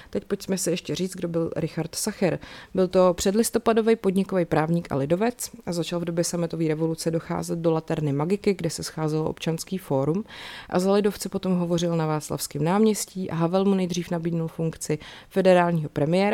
[0.09, 2.39] Teď pojďme se ještě říct, kdo byl Richard Sacher.
[2.73, 7.71] Byl to předlistopadový podnikový právník a lidovec a začal v době sametové revoluce docházet do
[7.71, 10.23] Laterny Magiky, kde se scházelo občanský fórum
[10.69, 14.99] a za lidovce potom hovořil na Václavském náměstí a Havel mu nejdřív nabídnul funkci
[15.29, 16.30] federálního premiéra,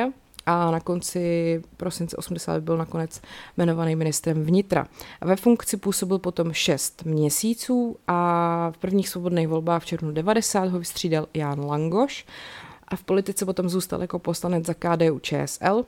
[0.48, 3.22] a na konci prosince 80 byl nakonec
[3.58, 4.88] jmenovaný ministrem vnitra.
[5.22, 10.80] Ve funkci působil potom 6 měsíců a v prvních svobodných volbách v červnu 90 ho
[10.80, 12.26] vystřídal Jan Langoš
[12.88, 15.86] a v politice potom zůstal jako poslanec za KDU ČSL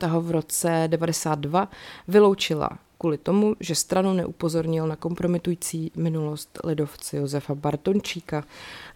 [0.00, 1.68] a ho v roce 92
[2.08, 8.44] vyloučila kvůli tomu, že stranu neupozornil na kompromitující minulost lidovce Josefa Bartončíka.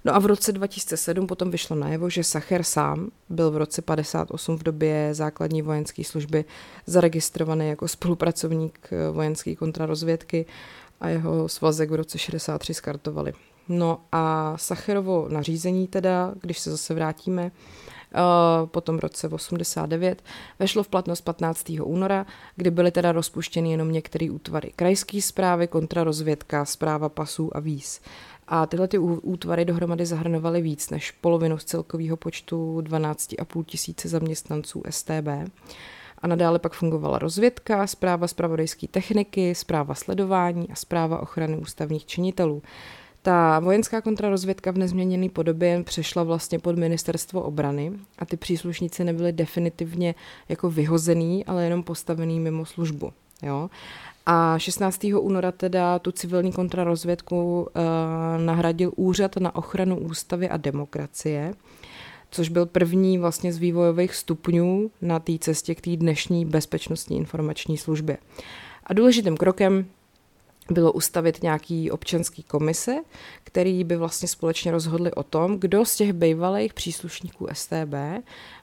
[0.05, 4.59] No a v roce 2007 potom vyšlo najevo, že Sacher sám byl v roce 58
[4.59, 6.45] v době základní vojenské služby
[6.87, 10.47] zaregistrovaný jako spolupracovník vojenské kontrarozvědky
[11.01, 13.33] a jeho svazek v roce 63 skartovali.
[13.69, 17.96] No a Sacherovo nařízení teda, když se zase vrátíme, Eh,
[18.65, 20.23] potom v roce 89,
[20.59, 21.73] vešlo v platnost 15.
[21.83, 22.27] února,
[22.57, 28.01] kdy byly teda rozpuštěny jenom některé útvary krajské zprávy, kontrarozvědka, zpráva pasů a víz.
[28.49, 34.83] A tyhle ty útvary dohromady zahrnovaly víc než polovinu z celkového počtu 12,5 tisíce zaměstnanců
[34.91, 35.29] STB.
[36.19, 42.63] A nadále pak fungovala rozvědka, zpráva zpravodajské techniky, zpráva sledování a zpráva ochrany ústavních činitelů.
[43.27, 49.33] Ta vojenská kontrarozvědka v nezměněné podobě přešla vlastně pod ministerstvo obrany a ty příslušníci nebyli
[49.33, 50.15] definitivně
[50.49, 53.13] jako vyhozený, ale jenom postavený mimo službu.
[53.43, 53.71] Jo?
[54.27, 55.05] A 16.
[55.21, 57.67] února teda tu civilní kontrarozvědku uh,
[58.45, 61.55] nahradil Úřad na ochranu ústavy a demokracie,
[62.31, 67.77] což byl první vlastně z vývojových stupňů na té cestě k té dnešní bezpečnostní informační
[67.77, 68.19] službě.
[68.85, 69.87] A důležitým krokem
[70.71, 72.97] bylo ustavit nějaký občanský komise,
[73.45, 77.95] který by vlastně společně rozhodli o tom, kdo z těch bývalých příslušníků STB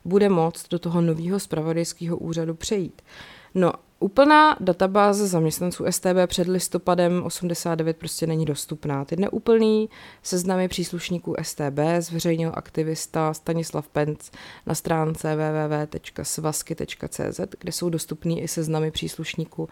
[0.05, 3.01] bude moct do toho nového spravodajského úřadu přejít.
[3.55, 9.05] No, úplná databáze zaměstnanců STB před listopadem 89 prostě není dostupná.
[9.05, 9.89] Ty neúplný
[10.23, 14.29] seznamy příslušníků STB zveřejnil aktivista Stanislav Penc
[14.65, 19.69] na stránce www.svazky.cz, kde jsou dostupný i seznamy příslušníků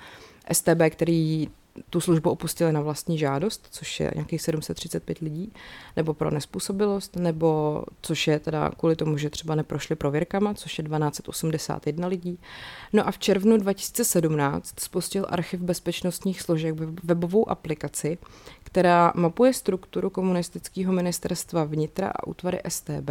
[0.52, 1.50] STB, který
[1.90, 5.54] tu službu opustili na vlastní žádost, což je nějakých 735 lidí,
[5.96, 10.84] nebo pro nespůsobilost, nebo což je teda kvůli tomu, že třeba neprošli prověrkama, což je
[10.84, 12.40] 1281 lidí.
[12.94, 18.18] No a v červnu 2017 spustil archiv bezpečnostních složek webovou aplikaci,
[18.64, 23.10] která mapuje strukturu komunistického ministerstva vnitra a útvary STB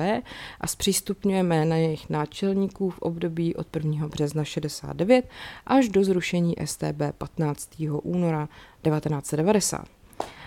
[0.60, 4.08] a zpřístupňuje jména jejich náčelníků v období od 1.
[4.08, 5.28] března 69
[5.66, 7.70] až do zrušení STB 15.
[8.02, 8.48] února
[8.82, 9.84] 1990.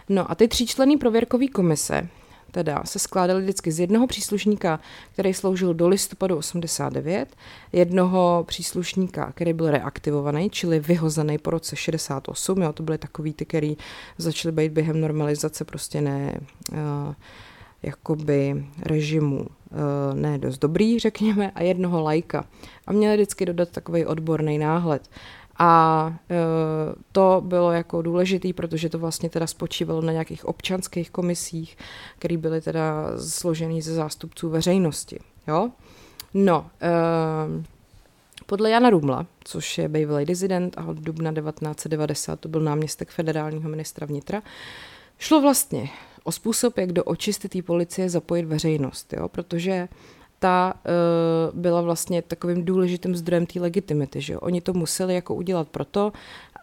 [0.09, 2.09] No a ty tříčlenný prověrkový komise
[2.53, 4.79] teda se skládaly vždycky z jednoho příslušníka,
[5.13, 7.35] který sloužil do listopadu 89,
[7.71, 13.45] jednoho příslušníka, který byl reaktivovaný, čili vyhozený po roce 68, jo, to byly takový ty,
[13.45, 13.77] který
[14.17, 16.39] začaly být během normalizace prostě ne
[16.71, 16.77] uh,
[17.83, 19.47] jakoby režimu uh,
[20.13, 22.45] ne dost dobrý, řekněme, a jednoho lajka.
[22.87, 25.09] A měli vždycky dodat takový odborný náhled.
[25.57, 26.35] A e,
[27.11, 31.77] to bylo jako důležitý, protože to vlastně teda spočívalo na nějakých občanských komisích,
[32.19, 35.19] které byly teda složený ze zástupců veřejnosti.
[35.47, 35.69] Jo?
[36.33, 36.89] No, e,
[38.45, 43.69] podle Jana Rumla, což je bývalý dizident a od dubna 1990 to byl náměstek federálního
[43.69, 44.41] ministra vnitra,
[45.17, 45.89] šlo vlastně
[46.23, 49.29] o způsob, jak do očisty policie zapojit veřejnost, jo?
[49.29, 49.87] protože
[50.43, 54.21] ta uh, byla vlastně takovým důležitým zdrojem té legitimity.
[54.21, 56.11] Že Oni to museli jako udělat proto,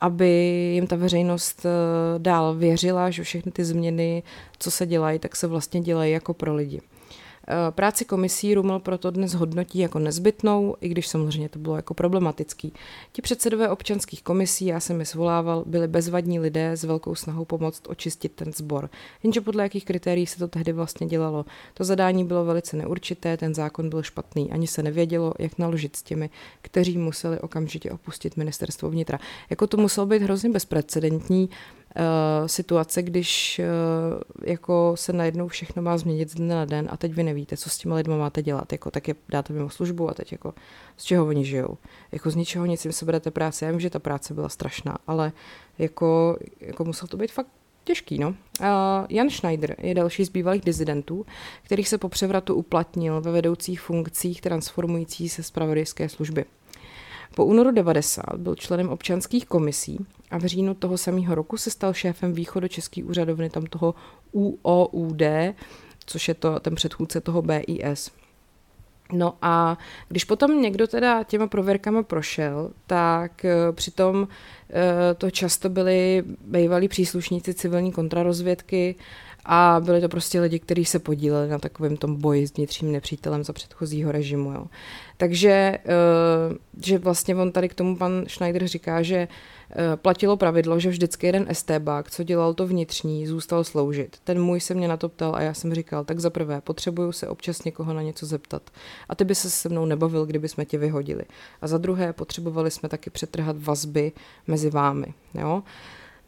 [0.00, 0.28] aby
[0.74, 4.22] jim ta veřejnost uh, dál věřila, že všechny ty změny,
[4.58, 6.80] co se dělají, tak se vlastně dělají jako pro lidi.
[7.50, 11.94] Eh, práci komisí Ruml proto dnes hodnotí jako nezbytnou, i když samozřejmě to bylo jako
[11.94, 12.72] problematický.
[13.12, 17.82] Ti předsedové občanských komisí, já jsem je svolával, byli bezvadní lidé s velkou snahou pomoct
[17.88, 18.90] očistit ten sbor.
[19.22, 21.44] Jenže podle jakých kritérií se to tehdy vlastně dělalo?
[21.74, 26.02] To zadání bylo velice neurčité, ten zákon byl špatný, ani se nevědělo, jak naložit s
[26.02, 26.30] těmi,
[26.62, 29.18] kteří museli okamžitě opustit ministerstvo vnitra.
[29.50, 31.50] Jako to muselo být hrozně bezprecedentní,
[32.46, 37.14] situace, když uh, jako se najednou všechno má změnit z dne na den a teď
[37.14, 40.14] vy nevíte, co s těma lidma máte dělat, jako tak je dáte mimo službu a
[40.14, 40.54] teď jako
[40.96, 41.76] z čeho oni žijou.
[42.12, 43.64] Jako z ničeho nic jim se berete práce.
[43.64, 45.32] Já vím, že ta práce byla strašná, ale
[45.78, 47.48] jako, jako musel to být fakt
[47.84, 48.28] těžký, no.
[48.28, 48.66] Uh,
[49.08, 51.26] Jan Schneider je další z bývalých dizidentů,
[51.62, 56.44] kterých se po převratu uplatnil ve vedoucích funkcích transformující se zpravodajské služby.
[57.34, 61.94] Po únoru 90 byl členem občanských komisí a v říjnu toho samého roku se stal
[61.94, 63.94] šéfem východočeský úřadovny tam toho
[64.32, 65.22] UOUD,
[66.06, 68.10] což je to ten předchůdce toho BIS.
[69.12, 74.28] No a když potom někdo teda těma prověrkama prošel, tak eh, přitom
[74.70, 78.94] eh, to často byli bývalí příslušníci civilní kontrarozvědky
[79.44, 83.44] a byli to prostě lidi, kteří se podíleli na takovém tom boji s vnitřním nepřítelem
[83.44, 84.52] za předchozího režimu.
[84.52, 84.66] Jo.
[85.16, 85.84] Takže, eh,
[86.82, 89.28] že vlastně on tady k tomu pan Schneider říká, že
[89.96, 94.16] platilo pravidlo, že vždycky jeden STBák, co dělal to vnitřní, zůstal sloužit.
[94.24, 97.12] Ten můj se mě na to ptal a já jsem říkal, tak za prvé, potřebuju
[97.12, 98.70] se občas někoho na něco zeptat.
[99.08, 101.22] A ty by se se mnou nebavil, kdyby jsme tě vyhodili.
[101.62, 104.12] A za druhé, potřebovali jsme taky přetrhat vazby
[104.46, 105.14] mezi vámi.
[105.34, 105.62] Jo?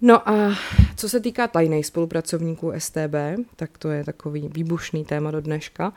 [0.05, 0.55] No a
[0.97, 3.15] co se týká tajných spolupracovníků STB,
[3.57, 5.93] tak to je takový výbušný téma do dneška.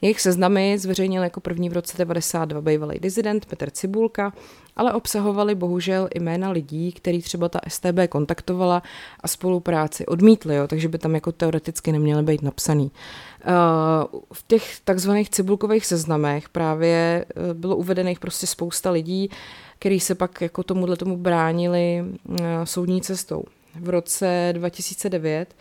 [0.00, 4.32] Jejich seznamy zveřejnil jako první v roce 92 bývalý dizident Petr Cibulka,
[4.76, 8.82] ale obsahovali bohužel jména lidí, který třeba ta STB kontaktovala
[9.20, 12.90] a spolupráci odmítli, jo, takže by tam jako teoreticky neměly být napsaný.
[13.46, 19.30] Uh, v těch takzvaných cibulkových seznamech právě uh, bylo uvedených prostě spousta lidí,
[19.80, 23.44] který se pak jako tomuhle tomu bránili uh, soudní cestou.
[23.80, 25.56] V roce 2009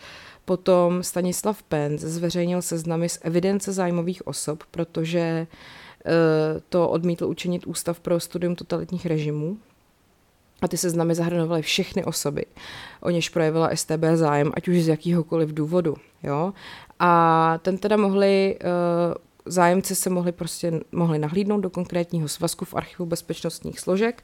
[0.46, 5.48] potom Stanislav Penz zveřejnil seznamy z evidence zájmových osob, protože
[6.06, 9.58] Eh, to odmítl učinit Ústav pro studium totalitních režimů.
[10.62, 12.46] A ty seznamy zahrnovaly všechny osoby,
[13.02, 15.96] o něž projevila STB zájem, ať už z jakýhokoliv důvodu.
[16.24, 16.54] Jo?
[17.00, 19.14] A ten teda mohli, uh,
[19.46, 24.24] zájemci se mohli prostě mohli nahlídnout do konkrétního svazku v archivu bezpečnostních složek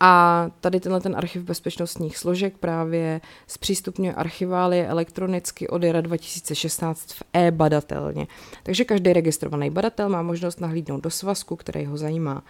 [0.00, 7.22] a tady tenhle ten archiv bezpečnostních složek právě zpřístupňuje archivály elektronicky od jara 2016 v
[7.32, 8.26] e-badatelně.
[8.62, 12.42] Takže každý registrovaný badatel má možnost nahlídnout do svazku, který ho zajímá.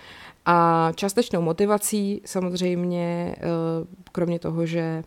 [0.47, 3.45] A částečnou motivací samozřejmě, eh,
[4.13, 5.05] kromě toho, že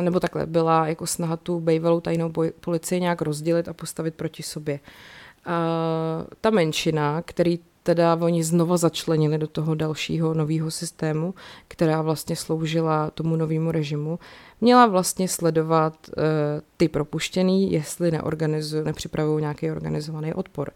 [0.00, 4.74] nebo takhle, byla jako snaha tu bývalou tajnou policii nějak rozdělit a postavit proti sobě.
[4.74, 5.15] Uh,
[6.40, 11.34] ta menšina, který teda oni znova začlenili do toho dalšího nového systému,
[11.68, 14.18] která vlastně sloužila tomu novému režimu,
[14.60, 16.24] měla vlastně sledovat uh,
[16.76, 18.12] ty propuštěný, jestli
[18.84, 20.70] nepřipravují nějaký organizovaný odpor.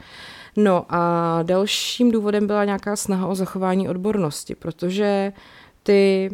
[0.56, 5.32] No a dalším důvodem byla nějaká snaha o zachování odbornosti, protože
[5.82, 6.30] ty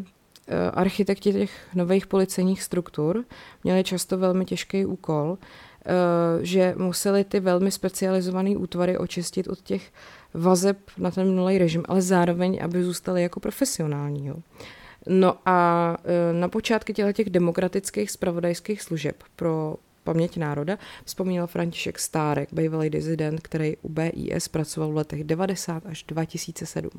[0.48, 3.24] Eh, architekti těch nových policejních struktur
[3.64, 5.38] měli často velmi těžký úkol,
[6.42, 9.92] že museli ty velmi specializované útvary očistit od těch
[10.34, 14.26] vazeb na ten minulý režim, ale zároveň, aby zůstali jako profesionální.
[14.26, 14.36] Jo.
[15.06, 19.76] No a eh, na počátky těch demokratických spravodajských služeb pro
[20.06, 26.04] paměť národa vzpomínal František Stárek, bývalý dizident, který u BIS pracoval v letech 90 až
[26.08, 26.90] 2007.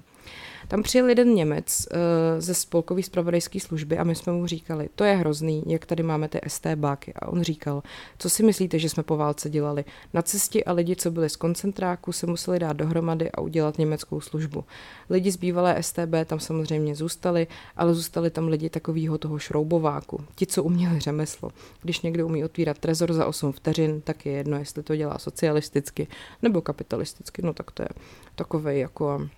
[0.67, 1.97] Tam přijel jeden Němec uh,
[2.41, 6.27] ze spolkové spravodajské služby a my jsme mu říkali, to je hrozný, jak tady máme
[6.29, 7.13] ty STBáky.
[7.13, 7.83] A on říkal,
[8.17, 9.85] co si myslíte, že jsme po válce dělali?
[10.13, 14.21] Na cestě a lidi, co byli z koncentráku, se museli dát dohromady a udělat německou
[14.21, 14.63] službu.
[15.09, 20.23] Lidi z bývalé STB tam samozřejmě zůstali, ale zůstali tam lidi takového toho šroubováku.
[20.35, 21.49] Ti, co uměli řemeslo.
[21.81, 26.07] Když někdo umí otvírat trezor za 8 vteřin, tak je jedno, jestli to dělá socialisticky
[26.41, 27.41] nebo kapitalisticky.
[27.41, 27.89] No tak to je
[28.35, 29.29] takové jako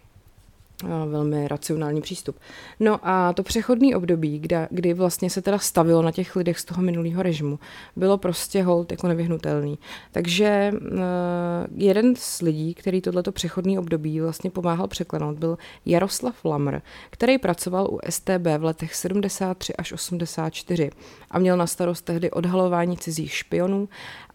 [0.83, 2.39] velmi racionální přístup.
[2.79, 6.65] No a to přechodné období, kdy, kdy vlastně se teda stavilo na těch lidech z
[6.65, 7.59] toho minulého režimu,
[7.95, 9.79] bylo prostě hold jako nevyhnutelný.
[10.11, 10.99] Takže uh,
[11.75, 17.87] jeden z lidí, který tohleto přechodné období vlastně pomáhal překlenout, byl Jaroslav Lamr, který pracoval
[17.91, 20.89] u STB v letech 73 až 84
[21.31, 23.89] a měl na starost tehdy odhalování cizích špionů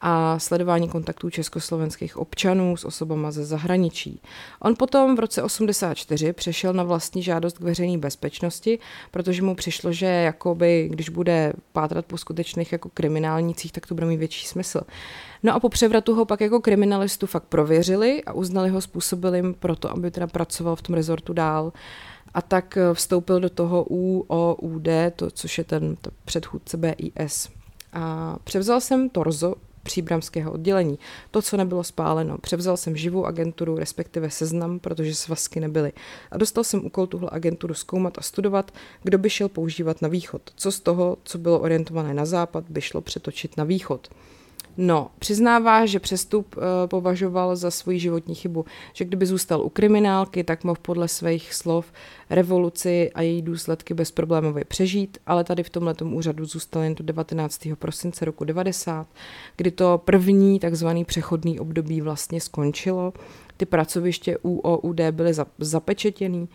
[0.06, 4.20] a sledování kontaktů československých občanů s osobama ze zahraničí.
[4.60, 8.78] On potom v roce 84 přešel na vlastní žádost k veřejné bezpečnosti,
[9.10, 14.06] protože mu přišlo, že jakoby, když bude pátrat po skutečných jako kriminálnicích, tak to bude
[14.06, 14.80] mít větší smysl.
[15.42, 19.76] No a po převratu ho pak jako kriminalistu fakt prověřili a uznali ho způsobilým pro
[19.76, 21.72] to, aby teda pracoval v tom rezortu dál.
[22.34, 27.48] A tak vstoupil do toho UOUD, to, což je ten to předchůdce BIS.
[27.92, 29.54] A převzal jsem torzo
[29.84, 30.98] příbramského oddělení.
[31.30, 32.38] To, co nebylo spáleno.
[32.38, 35.92] Převzal jsem živou agenturu, respektive seznam, protože svazky nebyly.
[36.30, 38.70] A dostal jsem úkol tuhle agenturu zkoumat a studovat,
[39.02, 40.42] kdo by šel používat na východ.
[40.56, 44.08] Co z toho, co bylo orientované na západ, by šlo přetočit na východ.
[44.76, 50.44] No, přiznává, že přestup uh, považoval za svoji životní chybu, že kdyby zůstal u kriminálky,
[50.44, 51.92] tak mohl podle svých slov
[52.30, 57.68] revoluci a její důsledky bezproblémově přežít, ale tady v tomhle úřadu zůstal jen do 19.
[57.78, 59.06] prosince roku 90,
[59.56, 63.12] kdy to první takzvaný přechodný období vlastně skončilo.
[63.56, 66.48] Ty pracoviště UOUD byly zapečetěný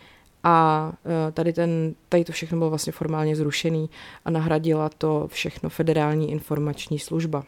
[0.44, 3.90] a uh, tady, ten, tady to všechno bylo vlastně formálně zrušený
[4.24, 7.44] a nahradila to všechno federální informační služba.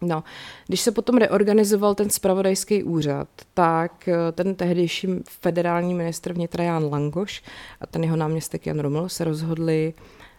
[0.00, 0.24] No,
[0.66, 5.08] když se potom reorganizoval ten spravodajský úřad, tak eh, ten tehdejší
[5.40, 7.42] federální ministr vnitra Jan Langoš
[7.80, 9.94] a ten jeho náměstek Jan Roml se rozhodli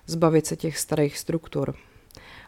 [0.08, 1.76] zbavit se těch starých struktur.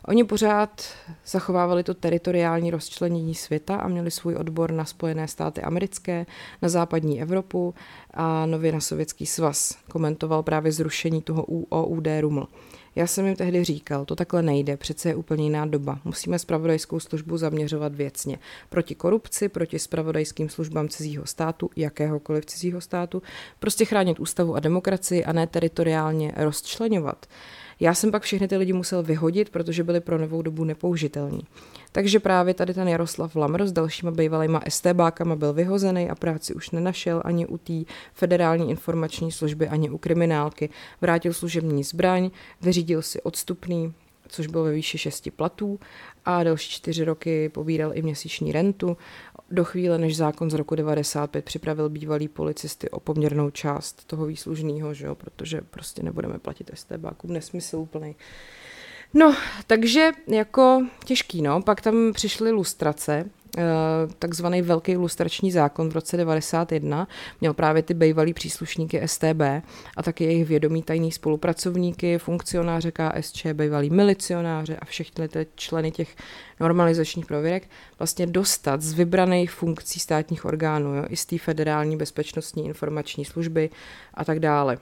[0.08, 0.84] Oni pořád
[1.26, 6.26] zachovávali to teritoriální rozčlenění světa a měli svůj odbor na Spojené státy americké,
[6.62, 7.74] na západní Evropu
[8.14, 9.78] a nově na Sovětský svaz.
[9.92, 12.48] Komentoval právě zrušení toho UOUD Ruml.
[12.96, 16.00] Já jsem jim tehdy říkal, to takhle nejde, přece je úplně jiná doba.
[16.06, 18.40] Musíme spravodajskou službu zaměřovat věcně.
[18.70, 23.22] Proti korupci, proti spravodajským službám cizího státu, jakéhokoliv cizího státu,
[23.60, 27.26] prostě chránit ústavu a demokracii a ne teritoriálně rozčlenovat.
[27.80, 31.42] Já jsem pak všechny ty lidi musel vyhodit, protože byli pro novou dobu nepoužitelní.
[31.92, 36.72] Takže právě tady ten Jaroslav Lamr s dalšíma bývalýma STBákama byl vyhozený a práci už
[36.72, 37.74] nenašel ani u té
[38.14, 40.70] federální informační služby, ani u kriminálky.
[41.02, 42.30] Vrátil služební zbraň,
[42.62, 43.94] vyřídil si odstupný,
[44.30, 45.80] což bylo ve výši šesti platů
[46.26, 48.98] a další čtyři roky pobíral i měsíční rentu
[49.52, 54.94] do chvíle, než zákon z roku 95 připravil bývalý policisty o poměrnou část toho výslužného,
[54.94, 58.16] že jo, protože prostě nebudeme platit STBákům, nesmysl úplný.
[59.14, 59.36] No,
[59.68, 61.62] takže jako těžký, no.
[61.62, 63.30] Pak tam přišly lustrace,
[64.20, 67.08] takzvaný velký lustrační zákon v roce 91
[67.42, 69.42] měl právě ty bývalý příslušníky STB
[69.98, 76.16] a taky jejich vědomí tajní spolupracovníky, funkcionáře KSČ, bývalí milicionáře a všechny ty členy těch
[76.60, 77.70] normalizačních prověrek
[78.00, 83.70] vlastně dostat z vybraných funkcí státních orgánů, jo, i z té federální bezpečnostní informační služby
[84.14, 84.78] a tak dále.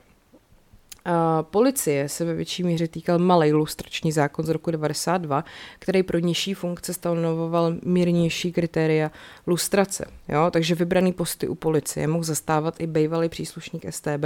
[1.41, 5.45] Policie se ve větší míře týkal malý lustrační zákon z roku 92,
[5.79, 9.11] který pro nižší funkce stanovoval mírnější kritéria
[9.47, 10.05] lustrace.
[10.29, 10.49] Jo?
[10.51, 14.25] Takže vybraný posty u policie mohl zastávat i bývalý příslušník STB,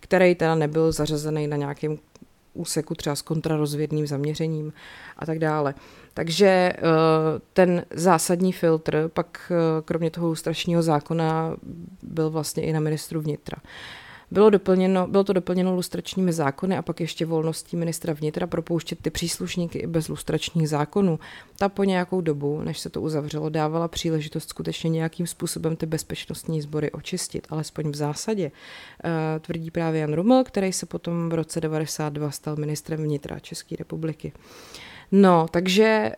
[0.00, 1.98] který teda nebyl zařazený na nějakém
[2.54, 4.72] úseku třeba s kontrarozvědným zaměřením
[5.16, 5.74] a tak dále.
[6.14, 6.80] Takže eh,
[7.52, 9.52] ten zásadní filtr pak
[9.84, 11.56] kromě toho strašního zákona
[12.02, 13.58] byl vlastně i na ministru vnitra.
[14.30, 19.10] Bylo, doplněno, bylo to doplněno lustračními zákony a pak ještě volností ministra vnitra propouštět ty
[19.10, 21.18] příslušníky i bez lustračních zákonů.
[21.58, 26.62] Ta po nějakou dobu, než se to uzavřelo, dávala příležitost skutečně nějakým způsobem ty bezpečnostní
[26.62, 28.50] sbory očistit, alespoň v zásadě.
[29.04, 33.76] E, tvrdí právě Jan Ruml, který se potom v roce 92 stal ministrem vnitra České
[33.76, 34.32] republiky.
[35.12, 36.14] No, takže, eh,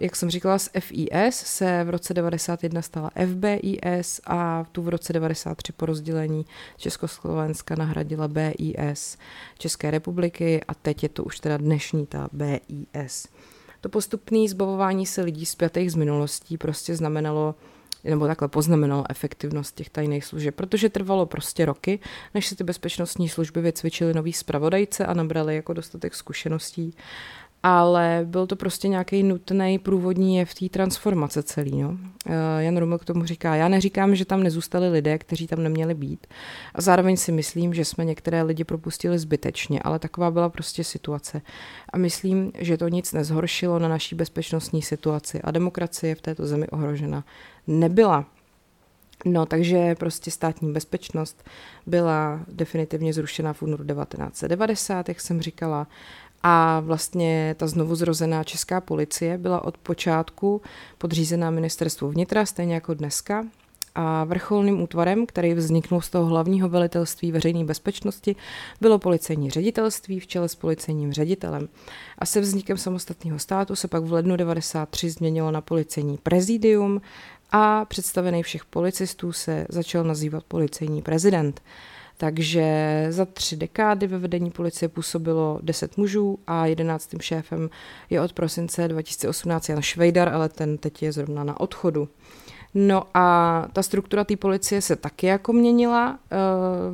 [0.00, 5.12] jak jsem říkala, z FIS se v roce 91 stala FBIS a tu v roce
[5.12, 9.18] 93 po rozdělení Československa nahradila BIS
[9.58, 13.28] České republiky a teď je to už teda dnešní ta BIS.
[13.80, 17.54] To postupné zbavování se lidí zpětých z minulostí prostě znamenalo
[18.04, 21.98] nebo takhle poznamenalo efektivnost těch tajných služeb, protože trvalo prostě roky,
[22.34, 26.94] než se ty bezpečnostní služby vycvičily nový zpravodajce a nabrali jako dostatek zkušeností
[27.62, 31.82] ale byl to prostě nějaký nutný průvodní jev té transformace celý.
[31.82, 31.96] No.
[32.26, 35.94] Eh, Jan Ruml k tomu říká, já neříkám, že tam nezůstali lidé, kteří tam neměli
[35.94, 36.26] být.
[36.74, 41.42] A zároveň si myslím, že jsme některé lidi propustili zbytečně, ale taková byla prostě situace.
[41.92, 46.68] A myslím, že to nic nezhoršilo na naší bezpečnostní situaci a demokracie v této zemi
[46.68, 47.24] ohrožena
[47.66, 48.26] nebyla.
[49.24, 51.44] No, takže prostě státní bezpečnost
[51.86, 55.86] byla definitivně zrušena v únoru 1990, jak jsem říkala,
[56.42, 60.62] a vlastně ta znovu zrozená česká policie byla od počátku
[60.98, 63.46] podřízená ministerstvu vnitra, stejně jako dneska.
[63.94, 68.36] A vrcholným útvarem, který vzniknul z toho hlavního velitelství veřejné bezpečnosti,
[68.80, 71.68] bylo policejní ředitelství v čele s policejním ředitelem.
[72.18, 77.00] A se vznikem samostatného státu se pak v lednu 93 změnilo na policejní prezidium
[77.50, 81.62] a představený všech policistů se začal nazývat policejní prezident.
[82.20, 87.70] Takže za tři dekády ve vedení policie působilo 10 mužů a jedenáctým šéfem
[88.10, 92.08] je od prosince 2018 Jan Švejdar, ale ten teď je zrovna na odchodu.
[92.74, 96.18] No a ta struktura té policie se taky jako měnila.
[96.30, 96.36] E,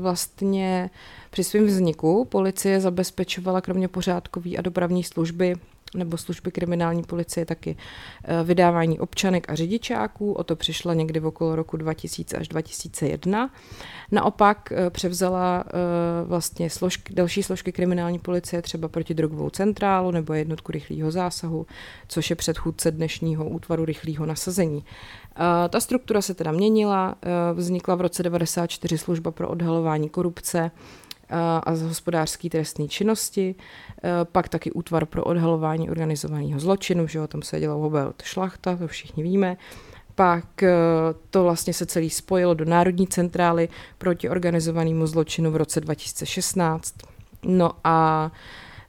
[0.01, 0.91] vlastně
[1.31, 5.55] při svém vzniku policie zabezpečovala kromě pořádkové a dopravní služby
[5.95, 7.77] nebo služby kriminální policie taky
[8.25, 13.51] eh, vydávání občanek a řidičáků, o to přišla někdy v okolo roku 2000 až 2001.
[14.13, 15.71] Naopak eh, převzala eh,
[16.25, 21.67] vlastně složky, další složky kriminální policie, třeba protidrogovou centrálu nebo jednotku rychlého zásahu,
[22.09, 24.85] což je předchůdce dnešního útvaru rychlého nasazení.
[25.69, 27.15] Ta struktura se teda měnila,
[27.55, 30.71] vznikla v roce 94 služba pro odhalování korupce,
[31.63, 33.55] a z hospodářské trestné činnosti,
[34.33, 38.89] pak taky útvar pro odhalování organizovaného zločinu, že jo, tam se dělal Hobelt Šlachta, to
[38.89, 39.57] všichni víme,
[40.17, 40.73] pak e,
[41.31, 43.69] to vlastně se celý spojilo do Národní centrály
[43.99, 46.95] proti organizovanému zločinu v roce 2016.
[47.43, 48.31] No a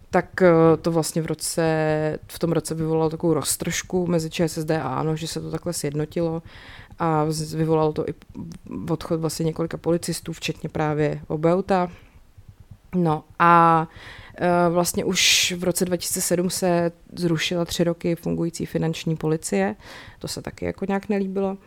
[0.09, 1.63] tak e, to vlastně v, roce,
[2.27, 6.43] v tom roce vyvolalo takovou roztržku mezi ČSSD a ANO, že se to takhle sjednotilo.
[6.99, 7.25] A
[7.55, 8.13] vyvolalo to i
[8.89, 11.89] odchod vlastně několika policistů, včetně právě Obeuta,
[12.95, 13.87] No a
[14.37, 19.75] e, vlastně už v roce 2007 se zrušila tři roky fungující finanční policie,
[20.19, 21.57] to se taky jako nějak nelíbilo.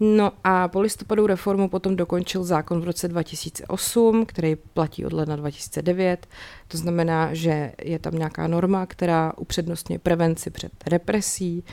[0.00, 5.36] No a po listopadu reformu potom dokončil zákon v roce 2008, který platí od ledna
[5.36, 6.26] 2009.
[6.68, 11.64] To znamená, že je tam nějaká norma, která upřednostňuje prevenci před represí,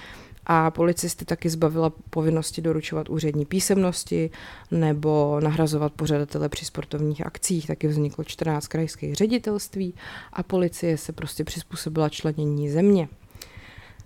[0.45, 4.29] a policisty taky zbavila povinnosti doručovat úřední písemnosti
[4.71, 7.67] nebo nahrazovat pořadatele při sportovních akcích.
[7.67, 9.93] Taky vzniklo 14 krajských ředitelství
[10.33, 13.07] a policie se prostě přizpůsobila členění země.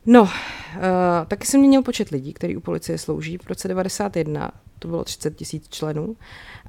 [0.06, 0.30] No, uh,
[1.28, 3.38] taky se měnil počet lidí, který u policie slouží.
[3.38, 6.16] V roce 91 to bylo 30 tisíc členů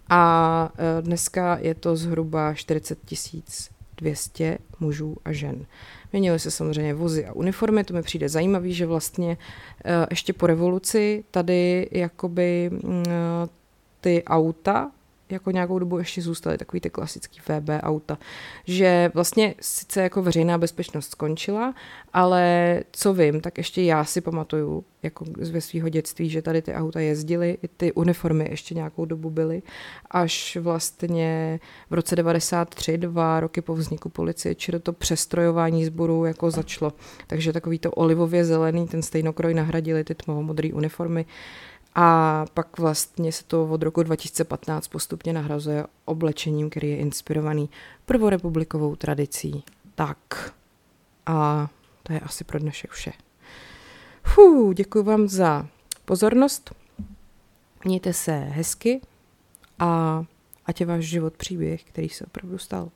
[0.08, 3.70] a uh, dneska je to zhruba 40 tisíc
[4.00, 5.66] 200 mužů a žen.
[6.12, 9.36] Měnily se samozřejmě vozy a uniformy, to mi přijde zajímavé, že vlastně
[9.84, 13.04] eh, ještě po revoluci tady jakoby mm,
[14.00, 14.90] ty auta
[15.32, 18.18] jako nějakou dobu ještě zůstaly takový ty klasický VB auta,
[18.64, 21.74] že vlastně sice jako veřejná bezpečnost skončila,
[22.12, 26.74] ale co vím, tak ještě já si pamatuju jako ze svého dětství, že tady ty
[26.74, 29.62] auta jezdily, i ty uniformy ještě nějakou dobu byly,
[30.10, 31.60] až vlastně
[31.90, 36.92] v roce 93, dva roky po vzniku policie, či to přestrojování sborů jako začalo.
[37.26, 41.26] Takže takový to olivově zelený, ten stejnokroj nahradili ty tmavomodré uniformy.
[41.94, 47.70] A pak vlastně se to od roku 2015 postupně nahrazuje oblečením, který je inspirovaný
[48.06, 49.64] prvorepublikovou tradicí.
[49.94, 50.54] Tak
[51.26, 51.68] a
[52.02, 53.12] to je asi pro dnešek vše.
[54.24, 55.66] Fů, děkuji vám za
[56.04, 56.74] pozornost.
[57.84, 59.00] Mějte se hezky
[59.78, 60.24] a
[60.66, 62.90] ať je váš život příběh, který se opravdu stal.